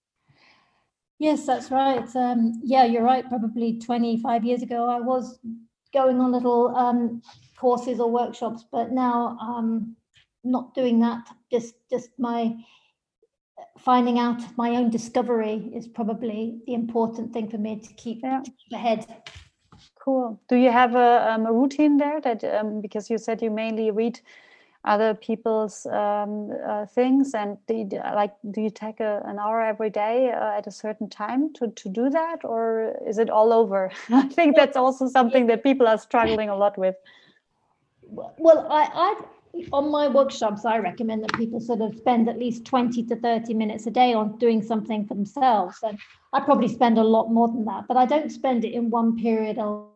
[1.21, 5.39] yes that's right um, yeah you're right probably 25 years ago i was
[5.93, 7.23] going on little um,
[7.59, 9.97] courses or workshops but now i'm
[10.45, 12.55] not doing that just just my
[13.79, 18.41] finding out my own discovery is probably the important thing for me to keep, yeah.
[18.41, 19.07] to keep ahead.
[20.01, 20.41] Cool.
[20.49, 23.91] Do you have a, um, a routine there that um, because you said you mainly
[23.91, 24.21] read
[24.87, 29.61] other people's um, uh, things and do you, like do you take a, an hour
[29.61, 33.53] every day uh, at a certain time to, to do that or is it all
[33.53, 36.95] over i think that's also something that people are struggling a lot with
[38.39, 39.23] well i i
[39.73, 43.55] on my workshops, I recommend that people sort of spend at least 20 to 30
[43.55, 45.79] minutes a day on doing something for themselves.
[45.83, 45.99] And
[46.33, 49.17] I probably spend a lot more than that, but I don't spend it in one
[49.17, 49.59] period.
[49.59, 49.93] I'll,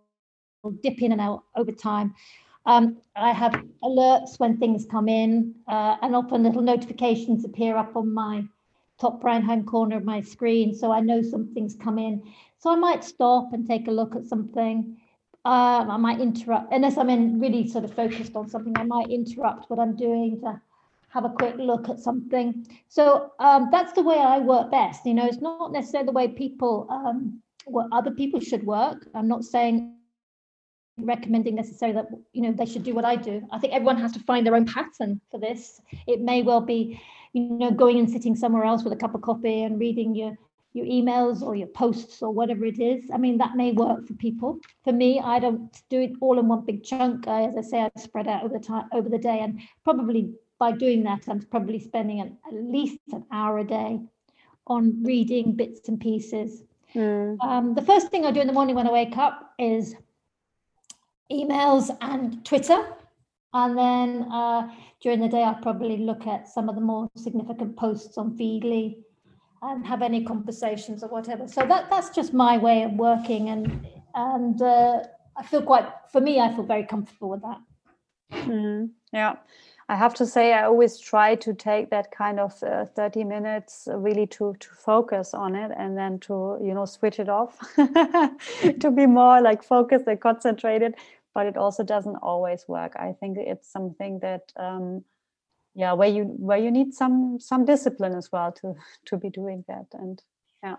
[0.65, 2.15] I'll dip in and out over time.
[2.67, 7.97] Um, I have alerts when things come in, uh, and often little notifications appear up
[7.97, 8.45] on my
[9.01, 10.75] top right hand corner of my screen.
[10.75, 12.23] So I know something's come in.
[12.59, 14.97] So I might stop and take a look at something
[15.45, 19.09] um, I might interrupt, unless I'm in really sort of focused on something, I might
[19.09, 20.61] interrupt what I'm doing to
[21.09, 22.67] have a quick look at something.
[22.89, 25.07] So um, that's the way I work best.
[25.07, 29.09] You know, it's not necessarily the way people, um, what other people should work.
[29.15, 29.95] I'm not saying
[31.05, 33.43] recommending necessarily that you know they should do what I do.
[33.51, 35.81] I think everyone has to find their own pattern for this.
[36.07, 37.01] It may well be,
[37.33, 40.37] you know, going and sitting somewhere else with a cup of coffee and reading your
[40.73, 43.11] your emails or your posts or whatever it is.
[43.13, 44.59] I mean, that may work for people.
[44.85, 47.27] For me, I don't do it all in one big chunk.
[47.27, 50.33] I, as I say, I spread out over the time over the day, and probably
[50.59, 54.01] by doing that, I'm probably spending an, at least an hour a day
[54.67, 56.63] on reading bits and pieces.
[56.95, 57.37] Mm.
[57.43, 59.95] Um, the first thing I do in the morning when I wake up is
[61.31, 62.87] emails and Twitter.
[63.53, 64.71] And then uh,
[65.01, 69.03] during the day, I'll probably look at some of the more significant posts on Feedly
[69.63, 71.49] and have any conversations or whatever.
[71.49, 75.01] So that that's just my way of working, and and uh,
[75.37, 77.59] I feel quite for me, I feel very comfortable with that.
[78.33, 79.37] Mm, yeah.
[79.89, 83.89] I have to say, I always try to take that kind of uh, 30 minutes
[83.93, 88.91] really to, to focus on it and then to, you know, switch it off to
[88.95, 90.95] be more like focused and concentrated.
[91.35, 92.97] But it also doesn't always work.
[92.97, 95.05] I think it's something that um,
[95.75, 98.75] yeah where you where you need some some discipline as well to
[99.07, 100.23] to be doing that and
[100.63, 100.77] yeah.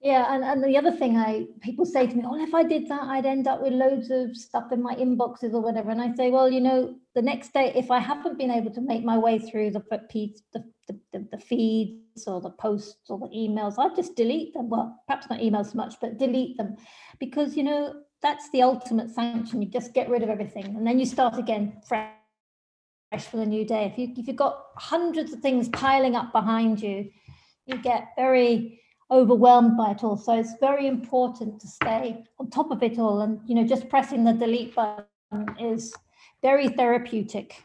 [0.00, 2.88] Yeah and, and the other thing i people say to me oh if i did
[2.88, 6.14] that i'd end up with loads of stuff in my inboxes or whatever and i
[6.14, 9.16] say well you know the next day if i haven't been able to make my
[9.16, 9.82] way through the
[10.88, 14.68] the, the, the, feeds or the posts or the emails i just delete them.
[14.68, 16.76] Well perhaps not emails so much but delete them.
[17.18, 20.98] Because you know that's the ultimate sanction you just get rid of everything and then
[20.98, 22.10] you start again fresh
[23.24, 23.84] for the new day.
[23.86, 27.10] If you if you've got hundreds of things piling up behind you,
[27.66, 30.16] you get very overwhelmed by it all.
[30.16, 33.20] So it's very important to stay on top of it all.
[33.20, 35.06] And you know, just pressing the delete button
[35.58, 35.94] is
[36.42, 37.62] very therapeutic.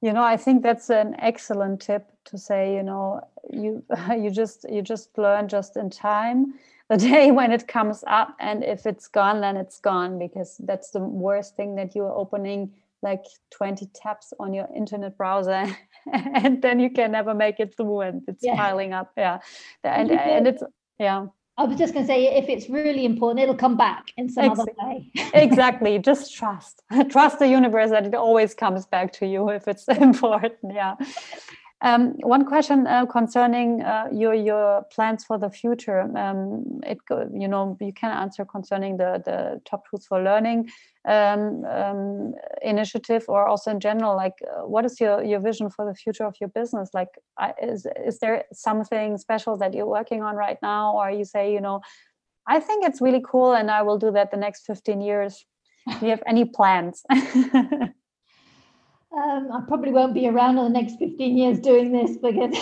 [0.00, 3.20] You know, I think that's an excellent tip to say, you know,
[3.50, 6.54] you you just you just learn just in time
[6.92, 10.90] the day when it comes up and if it's gone then it's gone because that's
[10.90, 12.70] the worst thing that you're opening
[13.02, 15.64] like 20 tabs on your internet browser
[16.12, 18.56] and then you can never make it through and it's yeah.
[18.56, 19.38] piling up yeah
[19.82, 20.62] and, and it's
[20.98, 21.26] yeah
[21.58, 24.46] I was just going to say, if it's really important, it'll come back in some
[24.46, 24.74] exactly.
[24.80, 25.10] other way.
[25.34, 25.98] exactly.
[25.98, 26.82] Just trust.
[27.10, 30.54] Trust the universe that it always comes back to you if it's important.
[30.72, 30.94] Yeah.
[31.82, 36.02] Um, one question uh, concerning uh, your your plans for the future.
[36.16, 36.98] Um, it
[37.34, 40.70] you know you can answer concerning the the top tools for learning
[41.08, 44.14] um, um initiative, or also in general.
[44.14, 46.90] Like, uh, what is your your vision for the future of your business?
[46.94, 47.18] Like,
[47.60, 51.60] is is there something special that you're working on right now, or you say you
[51.60, 51.80] know,
[52.46, 55.44] I think it's really cool, and I will do that the next fifteen years.
[55.98, 57.02] Do you have any plans?
[59.16, 62.56] Um, I probably won't be around in the next 15 years doing this because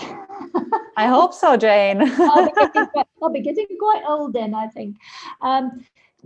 [0.97, 2.03] I hope so, Jane.
[2.21, 4.97] I'll, be quite, I'll, be getting quite, old then, I think.
[5.43, 5.85] Um,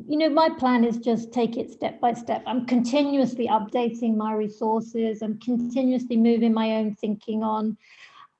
[0.08, 2.42] you know, my plan is just take it step by step.
[2.46, 5.20] I'm continuously updating my resources.
[5.20, 7.76] I'm continuously moving my own thinking on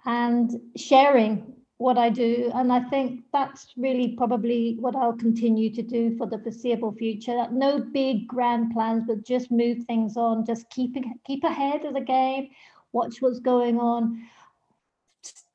[0.07, 1.55] and sharing
[1.85, 2.51] what I do.
[2.55, 7.47] And I think that's really probably what I'll continue to do for the foreseeable future.
[7.53, 12.01] No big grand plans, but just move things on, just keep, keep ahead of the
[12.01, 12.49] game,
[12.93, 14.26] watch what's going on,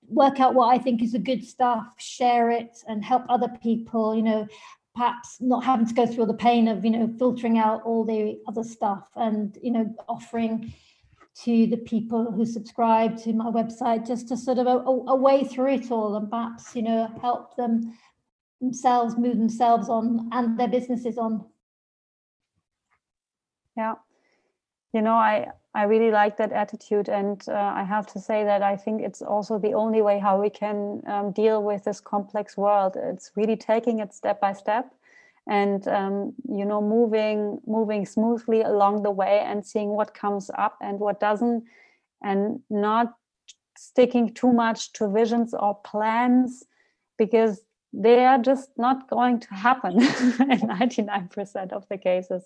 [0.07, 4.15] work out what I think is the good stuff, share it and help other people,
[4.15, 4.47] you know,
[4.95, 8.05] perhaps not having to go through all the pain of, you know, filtering out all
[8.05, 10.71] the other stuff and, you know, offering
[11.35, 15.43] to the people who subscribe to my website just to sort of a, a, way
[15.43, 17.93] through it all and perhaps you know help them
[18.59, 21.45] themselves move themselves on and their businesses on.
[23.77, 23.95] Yeah.
[24.91, 28.63] You know i i really like that attitude and uh, i have to say that
[28.63, 32.57] i think it's also the only way how we can um, deal with this complex
[32.57, 32.97] world.
[32.97, 34.91] It's really taking it step by step
[35.49, 40.77] and um, you know moving moving smoothly along the way and seeing what comes up
[40.79, 41.63] and what doesn't
[42.23, 43.15] and not
[43.75, 46.65] sticking too much to visions or plans
[47.17, 52.43] because they are just not going to happen in 99% of the cases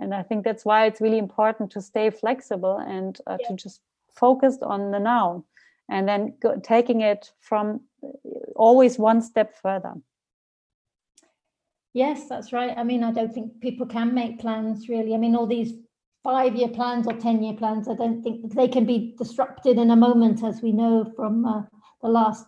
[0.00, 3.48] and i think that's why it's really important to stay flexible and uh, yeah.
[3.48, 3.80] to just
[4.10, 5.44] focus on the now
[5.88, 7.80] and then go, taking it from
[8.56, 9.94] always one step further
[11.94, 12.76] Yes, that's right.
[12.76, 15.14] I mean, I don't think people can make plans really.
[15.14, 15.74] I mean, all these
[16.24, 19.90] five year plans or 10 year plans, I don't think they can be disrupted in
[19.90, 21.62] a moment, as we know from uh,
[22.00, 22.46] the last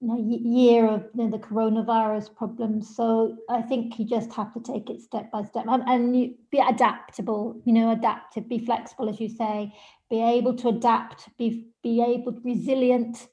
[0.00, 2.94] year of you know, the coronavirus problems.
[2.94, 6.34] So I think you just have to take it step by step and, and you,
[6.52, 9.74] be adaptable, you know, adaptive, be flexible, as you say,
[10.10, 13.26] be able to adapt, be, be able, resilient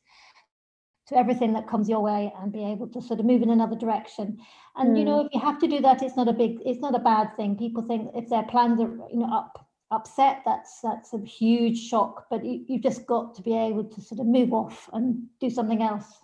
[1.08, 3.76] to everything that comes your way and be able to sort of move in another
[3.76, 4.40] direction.
[4.76, 5.00] And mm.
[5.00, 5.28] you know, hmm.
[5.28, 7.58] if you have to do that, it's not a big, it's not a bad thing.
[7.58, 12.26] People think if their plans are, you know, up upset, that's that's a huge shock.
[12.30, 15.50] But you, you've just got to be able to sort of move off and do
[15.50, 16.22] something else.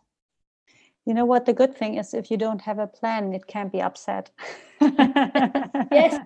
[1.05, 1.45] You know what?
[1.45, 4.29] The good thing is, if you don't have a plan, it can be upset.
[4.81, 6.19] yes.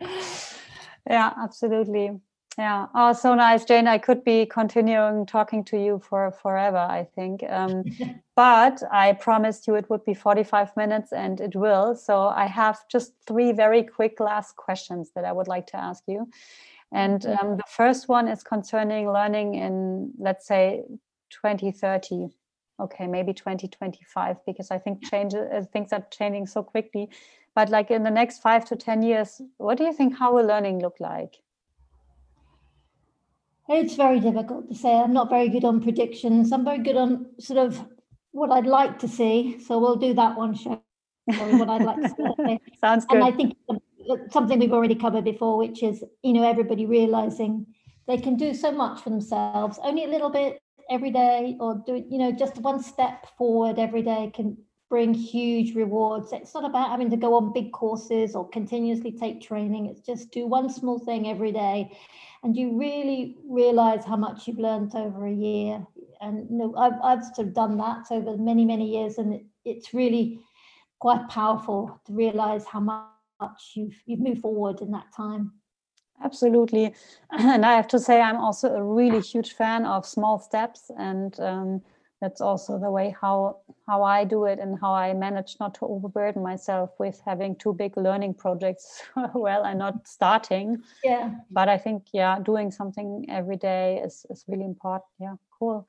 [1.08, 2.18] yeah, absolutely.
[2.58, 2.86] Yeah.
[2.92, 3.86] Oh, so nice, Jane.
[3.86, 7.44] I could be continuing talking to you for forever, I think.
[7.48, 7.84] Um,
[8.36, 11.94] but I promised you it would be 45 minutes and it will.
[11.94, 16.02] So I have just three very quick last questions that I would like to ask
[16.08, 16.28] you.
[16.90, 20.82] And um, the first one is concerning learning in, let's say,
[21.30, 22.28] 2030.
[22.80, 27.08] Okay, maybe 2025, because I think change, uh, things are changing so quickly.
[27.54, 30.46] But like in the next five to 10 years, what do you think how will
[30.46, 31.36] learning look like?
[33.68, 34.94] It's very difficult to say.
[34.94, 36.52] I'm not very good on predictions.
[36.52, 37.84] I'm very good on sort of
[38.32, 39.60] what I'd like to see.
[39.60, 40.82] So we'll do that one show.
[41.26, 42.58] what I'd like to see.
[42.80, 43.18] Sounds good.
[43.18, 43.56] And I think
[44.30, 47.66] something we've already covered before, which is you know everybody realizing
[48.06, 52.02] they can do so much for themselves, only a little bit every day, or do
[52.08, 54.56] you know just one step forward every day can
[54.88, 56.32] bring huge rewards.
[56.32, 59.86] It's not about having to go on big courses or continuously take training.
[59.86, 61.96] It's just do one small thing every day
[62.42, 65.84] and you really realize how much you've learned over a year.
[66.20, 69.44] And you know, I've, I've sort of done that over many, many years, and it,
[69.64, 70.40] it's really
[70.98, 75.52] quite powerful to realize how much you've, you've moved forward in that time.
[76.22, 76.94] Absolutely.
[77.30, 81.38] And I have to say, I'm also a really huge fan of small steps and
[81.40, 81.82] um,
[82.20, 85.86] that's also the way how how I do it and how I manage not to
[85.86, 89.02] overburden myself with having two big learning projects
[89.34, 90.82] well and not starting.
[91.04, 91.34] Yeah.
[91.50, 95.04] But I think yeah, doing something every day is is really important.
[95.20, 95.86] Yeah, cool.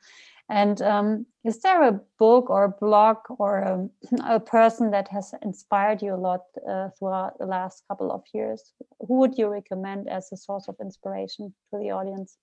[0.49, 3.89] And um, is there a book or a blog or a,
[4.35, 8.73] a, person that has inspired you a lot uh, throughout the last couple of years?
[9.07, 12.37] Who would you recommend as a source of inspiration to the audience?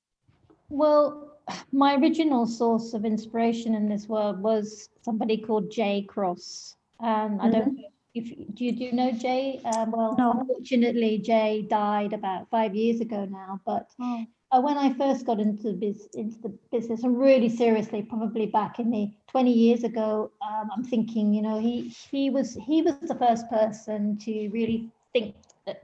[0.69, 1.39] Well,
[1.73, 6.77] my original source of inspiration in this world was somebody called Jay Cross.
[7.01, 7.77] Um, I don't mm-hmm.
[7.77, 9.61] know if do you, do you know Jay?
[9.77, 10.33] Um, well, no.
[10.33, 14.25] unfortunately, Jay died about five years ago now, but oh.
[14.51, 18.47] uh, when I first got into the, biz, into the business and really seriously, probably
[18.47, 22.81] back in the 20 years ago, um, I'm thinking, you know, he he was he
[22.81, 25.35] was the first person to really think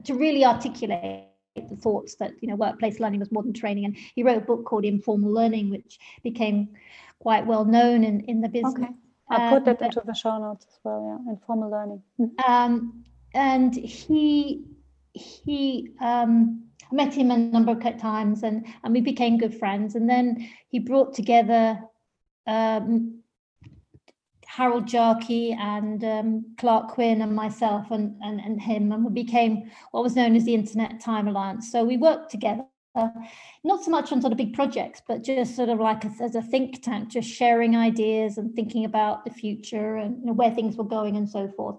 [0.03, 1.25] to really articulate
[1.55, 4.45] the thoughts that you know workplace learning was more than training and he wrote a
[4.45, 6.69] book called informal learning which became
[7.19, 8.87] quite well known in, in the business okay.
[9.29, 12.51] i'll put that into the show notes as well yeah informal learning mm-hmm.
[12.51, 13.03] um,
[13.35, 14.63] and he
[15.13, 19.95] he um, met him a number of times and, and we became good friends.
[19.95, 21.79] And then he brought together
[22.47, 23.22] um,
[24.55, 29.71] Harold Jarche and um, Clark Quinn and myself and, and, and him, and we became
[29.91, 31.71] what was known as the Internet Time Alliance.
[31.71, 32.65] So we worked together.
[33.63, 36.35] Not so much on sort of big projects, but just sort of like a, as
[36.35, 40.51] a think tank, just sharing ideas and thinking about the future and you know, where
[40.51, 41.77] things were going and so forth.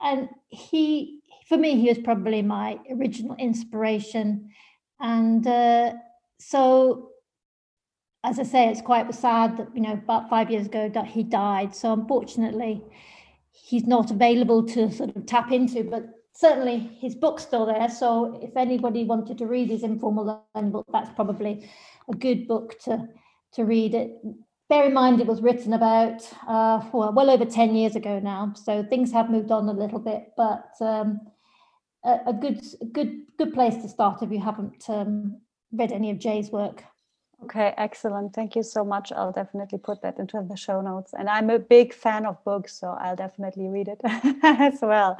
[0.00, 4.50] And he for me, he was probably my original inspiration.
[5.00, 5.92] And uh,
[6.38, 7.10] so,
[8.24, 11.22] as I say, it's quite sad that, you know, about five years ago that he
[11.22, 11.74] died.
[11.76, 12.82] So, unfortunately,
[13.52, 17.88] he's not available to sort of tap into, but certainly his book's still there.
[17.88, 21.68] So, if anybody wanted to read his informal learning book, that's probably
[22.10, 23.06] a good book to,
[23.52, 23.94] to read.
[23.94, 24.16] It
[24.70, 28.50] bear in mind it was written about uh, well, well over 10 years ago now
[28.54, 31.20] so things have moved on a little bit but um,
[32.02, 35.38] a, a good good good place to start if you haven't um,
[35.72, 36.84] read any of Jay's work.
[37.42, 38.32] Okay, excellent.
[38.32, 39.12] Thank you so much.
[39.12, 41.12] I'll definitely put that into the show notes.
[41.18, 44.00] And I'm a big fan of books, so I'll definitely read it
[44.42, 45.18] as well.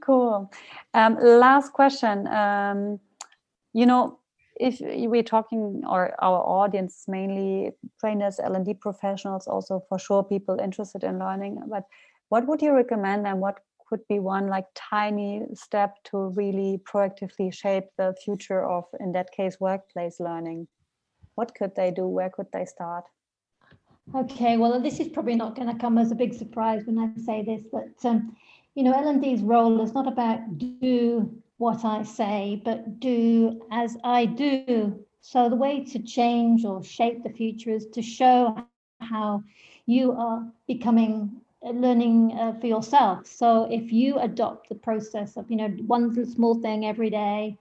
[0.00, 0.50] Cool.
[0.94, 2.26] Um, last question.
[2.26, 2.98] Um,
[3.72, 4.18] you know,
[4.56, 11.04] if we're talking, or our audience mainly trainers, L&D professionals, also for sure people interested
[11.04, 11.84] in learning, but
[12.28, 17.52] what would you recommend and what could be one like tiny step to really proactively
[17.52, 20.66] shape the future of in that case workplace learning
[21.34, 22.06] what could they do?
[22.06, 23.04] Where could they start?
[24.14, 27.08] Okay well this is probably not going to come as a big surprise when i
[27.20, 28.36] say this but um,
[28.74, 34.24] you know l&d's role is not about do what i say but do as i
[34.26, 34.98] do.
[35.20, 39.42] So the way to change or shape the future is to show how
[39.86, 40.96] you are becoming
[41.62, 43.26] learning uh, for yourself.
[43.26, 47.56] So if you adopt the process of, you know, one small thing every day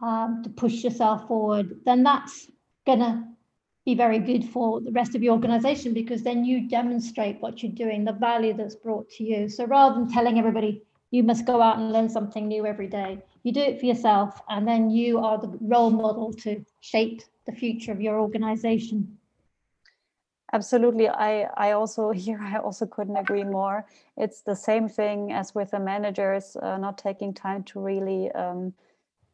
[0.00, 2.50] um, to push yourself forward, then that's
[2.86, 3.24] going to
[3.84, 7.72] be very good for the rest of your organization because then you demonstrate what you're
[7.72, 9.48] doing, the value that's brought to you.
[9.48, 13.22] So rather than telling everybody you must go out and learn something new every day,
[13.44, 17.52] you do it for yourself and then you are the role model to shape the
[17.52, 19.16] future of your organization.
[20.52, 21.08] Absolutely.
[21.08, 23.86] I i also here i also couldn't agree more.
[24.16, 28.72] It's the same thing as with the managers uh, not taking time to really um,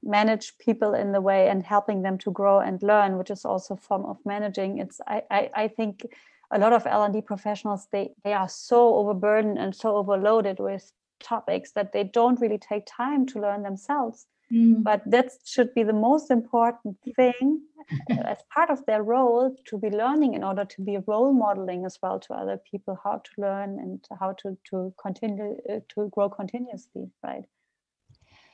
[0.02, 3.74] manage people in the way and helping them to grow and learn which is also
[3.74, 4.78] a form of managing.
[4.78, 6.06] It's i i, I think
[6.50, 11.72] a lot of l&d professionals they they are so overburdened and so overloaded with topics
[11.72, 14.26] that they don't really take time to learn themselves.
[14.52, 14.82] Mm.
[14.82, 17.62] but that should be the most important thing
[18.32, 21.98] as part of their role to be learning in order to be role modeling as
[22.02, 26.28] well to other people how to learn and how to to continue uh, to grow
[26.28, 27.46] continuously right?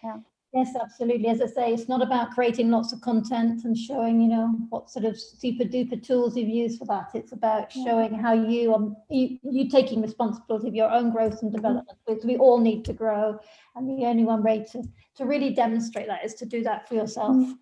[0.05, 0.19] Yeah
[0.55, 4.29] yes absolutely as i say it's not about creating lots of content and showing you
[4.29, 8.33] know what sort of super duper tools you've used for that it's about showing how
[8.33, 12.59] you are you, you taking responsibility of your own growth and development because we all
[12.59, 13.39] need to grow
[13.77, 14.83] and the only one way to
[15.15, 17.53] to really demonstrate that is to do that for yourself mm-hmm.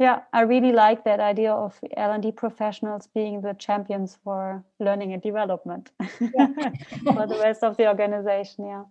[0.00, 5.20] Yeah, I really like that idea of L&D professionals being the champions for learning and
[5.20, 6.46] development yeah.
[7.04, 8.66] for the rest of the organization.
[8.66, 8.84] Yeah.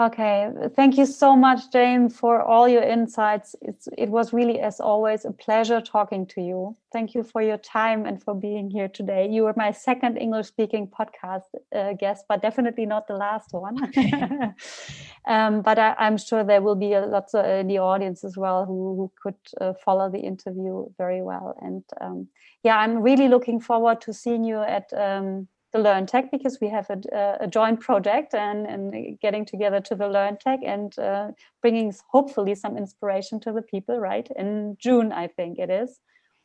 [0.00, 3.54] Okay, thank you so much, Jane, for all your insights.
[3.60, 6.74] It's, it was really, as always, a pleasure talking to you.
[6.94, 9.28] Thank you for your time and for being here today.
[9.28, 11.42] You were my second English speaking podcast
[11.76, 13.76] uh, guest, but definitely not the last one.
[15.26, 18.34] um, but I, am sure there will be a, lots of, in the audience as
[18.34, 21.54] well who, who could uh, follow the interview very well.
[21.60, 22.28] And um,
[22.64, 24.90] yeah, I'm really looking forward to seeing you at.
[24.96, 29.94] Um, the LEARNTEC because we have a, a, joint project and, and getting together to
[29.94, 31.30] the LEARNTEC and uh,
[31.62, 34.28] bringing hopefully some inspiration to the people, right?
[34.36, 36.00] In June, I think it is.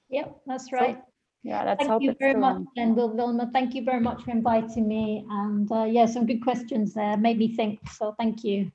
[0.09, 0.95] Yep, that's right.
[0.95, 1.03] So,
[1.43, 3.49] yeah, let's thank hope you very much, and Wilma.
[3.53, 5.25] Thank you very much for inviting me.
[5.29, 7.79] And uh, yeah, some good questions there made me think.
[7.91, 8.71] So thank you.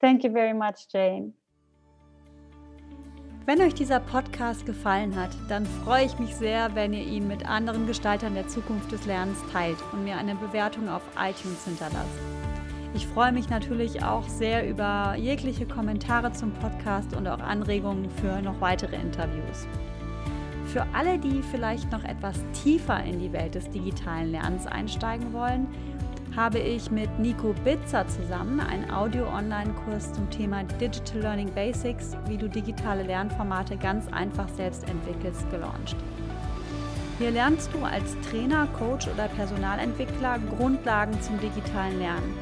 [0.00, 1.34] Thank you very much, Jane.
[3.46, 7.46] Wenn euch dieser Podcast gefallen hat, dann freue ich mich sehr, wenn ihr ihn mit
[7.46, 12.18] anderen Gestaltern der Zukunft des Lernens teilt und mir eine Bewertung auf iTunes hinterlasst.
[12.94, 18.40] Ich freue mich natürlich auch sehr über jegliche Kommentare zum Podcast und auch Anregungen für
[18.40, 19.66] noch weitere Interviews.
[20.66, 25.68] für alle, die vielleicht noch etwas tiefer in die Welt des digitalen Lernens einsteigen wollen,
[26.36, 32.48] habe ich mit Nico Bitzer zusammen einen Audio-Online-Kurs zum Thema Digital Learning Basics, wie du
[32.48, 35.96] digitale Lernformate ganz einfach selbst entwickelst, gelauncht.
[37.18, 42.34] Hier lernst du als Trainer, Coach oder Personalentwickler Grundlagen zum digitalen Lernen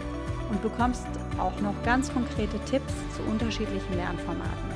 [0.49, 1.07] und bekommst
[1.39, 4.73] auch noch ganz konkrete Tipps zu unterschiedlichen Lernformaten.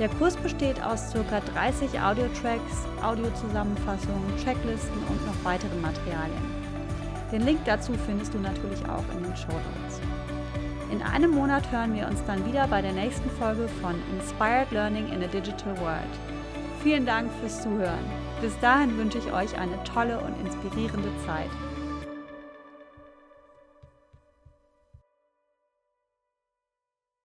[0.00, 1.40] Der Kurs besteht aus ca.
[1.54, 6.61] 30 Audio-Tracks, Audiozusammenfassungen, Checklisten und noch weiteren Materialien.
[7.32, 10.00] Den Link dazu findest du natürlich auch in den Show Notes.
[10.90, 15.08] In einem Monat hören wir uns dann wieder bei der nächsten Folge von Inspired Learning
[15.10, 16.12] in a Digital World.
[16.82, 18.04] Vielen Dank fürs Zuhören.
[18.42, 21.48] Bis dahin wünsche ich euch eine tolle und inspirierende Zeit.